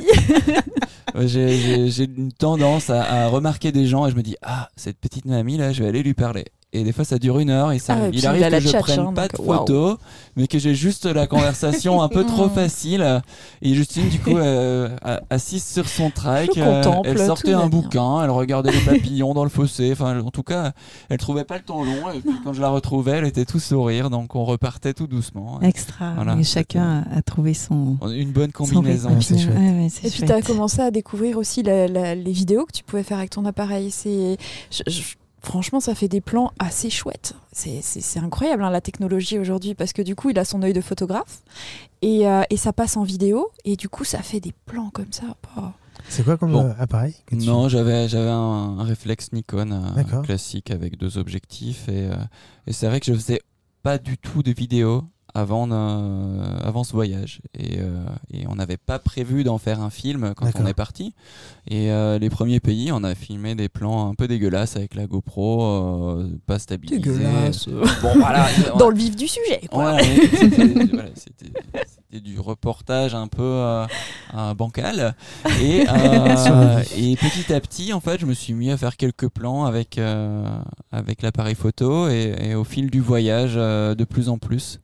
[1.15, 4.35] Ouais, J'ai j'ai- j'ai une tendance à, à remarquer des gens et je me dis
[4.43, 6.28] ah cette petite mamie là je vais aller lui parler
[6.72, 8.59] et des fois ça dure une heure et ça Ah ouais, il arrive il que
[8.59, 9.59] je prenne hein, pas de waouh.
[9.59, 9.97] photos
[10.36, 13.22] mais que j'ai juste la conversation un peu trop facile
[13.63, 18.24] et Justine du coup euh, a- assise sur son trike euh, elle sortait un bouquin
[18.24, 20.74] elle regardait les papillons dans le fossé enfin en tout cas
[21.09, 23.59] elle trouvait pas le temps long et puis quand je la retrouvais elle était tout
[23.59, 26.13] sourire donc on repartait tout doucement Extra.
[26.13, 27.97] Voilà, et chacun a trouvé son.
[28.13, 29.22] une bonne son combinaison rythme.
[29.22, 29.55] c'est chouette.
[29.57, 32.65] Ouais, ouais, c'est Et puis tu as commencé à découvrir aussi la- la- les vidéos
[32.65, 33.89] que tu pouvais faire avec ton appareil.
[33.91, 34.38] C'est,
[34.72, 35.01] je- je-
[35.41, 37.33] franchement, ça fait des plans assez chouettes.
[37.51, 37.81] C'est,
[38.19, 41.41] incroyable hein, la technologie aujourd'hui parce que du coup, il a son œil de photographe
[42.01, 45.11] et, euh, et ça passe en vidéo et du coup, ça fait des plans comme
[45.11, 45.23] ça.
[45.55, 45.73] bah.
[46.07, 46.65] C'est quoi comme Bon.
[46.65, 51.17] euh, appareil que tu- Non, j'avais j'avais un, un réflexe Nikon euh, classique avec deux
[51.17, 52.15] objectifs et, euh,
[52.67, 53.41] et c'est vrai que je faisais
[53.83, 55.03] pas du tout de vidéo
[55.34, 59.89] avant euh, avant ce voyage et, euh, et on n'avait pas prévu d'en faire un
[59.89, 61.13] film quand on est parti
[61.67, 65.07] et euh, les premiers pays on a filmé des plans un peu dégueulasses avec la
[65.07, 67.67] GoPro euh, pas stabilisée Dégueulasse.
[67.67, 69.61] bon voilà Dans le vif du sujet.
[69.69, 69.95] Quoi.
[69.95, 70.19] Ouais,
[71.15, 73.86] c'était voilà, du reportage un peu
[74.55, 75.15] bancal.
[75.61, 79.30] Et, euh, et petit à petit, en fait, je me suis mis à faire quelques
[79.30, 80.45] plans avec, euh,
[80.91, 84.80] avec l'appareil photo et, et au fil du voyage, euh, de plus en plus.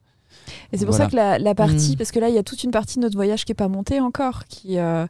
[0.74, 1.06] Et c'est pour Voilà.
[1.06, 1.96] ça que la, la partie, Mm.
[1.98, 3.68] parce que là, il y a toute une partie de notre voyage qui est pas
[3.68, 5.06] montée encore, qui euh, euh,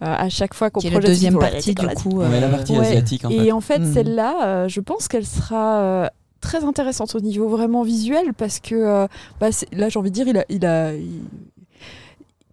[0.00, 2.18] à chaque fois qu'on est la projette deuxième partie, du coup.
[2.20, 2.86] Ouais, la euh, partie ouais.
[2.86, 3.34] asiatique, en fait.
[3.36, 3.92] Et en fait, Mm.
[3.94, 6.06] celle-là, euh, je pense qu'elle sera euh,
[6.40, 9.06] très intéressante au niveau vraiment visuel parce que euh,
[9.40, 10.44] bah, là, j'ai envie de dire, il a.
[10.48, 11.22] Il a il-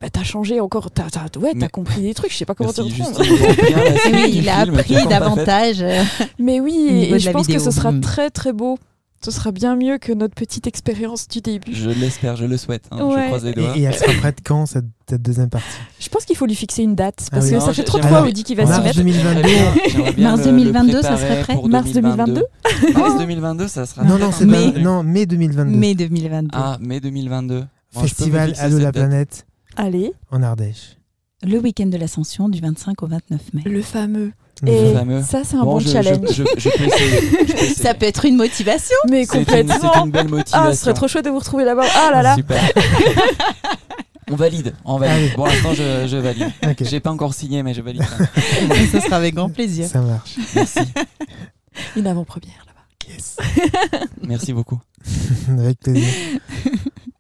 [0.01, 2.53] bah, t'as changé encore, t'as t'as- ouais, t'as Mais- compris des trucs, je sais pas
[2.53, 5.81] comment Merci, suite Oui, il a appris davantage.
[5.81, 6.03] euh,
[6.37, 7.59] Mais oui, et, je pense vidéo.
[7.59, 8.01] que ce sera Mm.
[8.01, 8.77] très très beau.
[9.25, 11.73] Ce sera bien mieux que notre petite expérience du début.
[11.73, 12.83] Je l'espère, je le souhaite.
[12.91, 13.21] hein, Ouais.
[13.23, 13.73] Je croise les doigts.
[13.75, 15.65] Et, et elle sera prête quand cette, cette deuxième partie?
[15.99, 17.49] Je pense qu'il faut lui fixer une date parce Ah oui.
[17.51, 18.97] que Non, ça fait trop de fois où il dit qu'il va s'y Mars mettre.
[18.97, 19.49] 2022.
[19.89, 22.43] J'aimerais bien Mars le- le 2022, ça serait prêt Mars 2022
[22.93, 24.71] Mars 2022, ça sera Non, prêt non, c'est mai.
[24.73, 25.75] pas- non, mai 2022.
[25.77, 26.49] Mai 2022.
[26.53, 27.59] Ah, mai 2022.
[27.59, 29.47] Bon, je peux vous Festival Allo la planète
[29.77, 30.97] Allez, en Ardèche.
[31.43, 33.63] Le week-end de l'Ascension du 25 au 29 mai.
[33.65, 34.31] le fameux.
[34.65, 35.21] Et fameux.
[35.21, 36.27] ça, c'est un Bon, bon, je, challenge.
[36.31, 37.09] Je, je- je peux essayer.
[37.21, 37.73] je peux essayer.
[37.83, 38.95] Ça peut être une motivation.
[39.09, 39.75] Mais complètement.
[39.93, 40.59] C'est une belle motivation.
[40.69, 41.83] Ah, ce serait trop chouette de vous retrouver là-bas.
[41.95, 42.35] Ah là là.
[42.35, 42.61] Super.
[44.31, 44.73] on valide.
[44.85, 45.15] On valide.
[45.15, 45.29] Allez.
[45.29, 46.49] Pour l'instant, je, je valide.
[46.65, 48.03] Ok, J'ai pas encore signé, mais je valide.
[48.91, 49.87] ça sera avec grand plaisir.
[49.87, 50.35] ça marche.
[50.55, 50.79] Merci.
[51.95, 53.13] Une avant-première là-bas.
[53.13, 53.37] Yes.
[54.23, 54.79] Merci beaucoup.
[55.49, 56.07] Avec plaisir.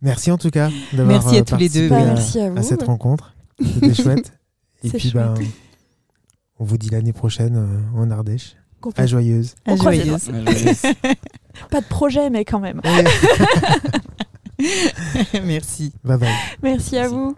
[0.01, 1.89] Merci en tout cas d'avoir Merci à euh, tous les deux.
[1.89, 2.63] Bah, à- merci à à vous.
[2.63, 3.33] cette rencontre.
[3.61, 4.31] C'était chouette.
[4.83, 5.33] Et puis, ben,
[6.59, 8.55] on vous dit l'année prochaine euh, en Ardèche.
[8.97, 9.55] À joyeuse.
[9.65, 9.75] À.
[11.71, 12.81] Pas de projet, mais quand même.
[12.83, 13.03] Ouais.
[15.43, 15.91] Merci.
[16.03, 16.29] Bye bye.
[16.61, 17.15] Merci à Merci.
[17.15, 17.35] vous.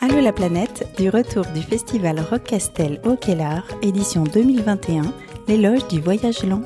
[0.00, 5.02] Allô la planète, du retour du festival Rock Castel au Kellar, édition 2021,
[5.48, 6.62] l'éloge du voyage lent.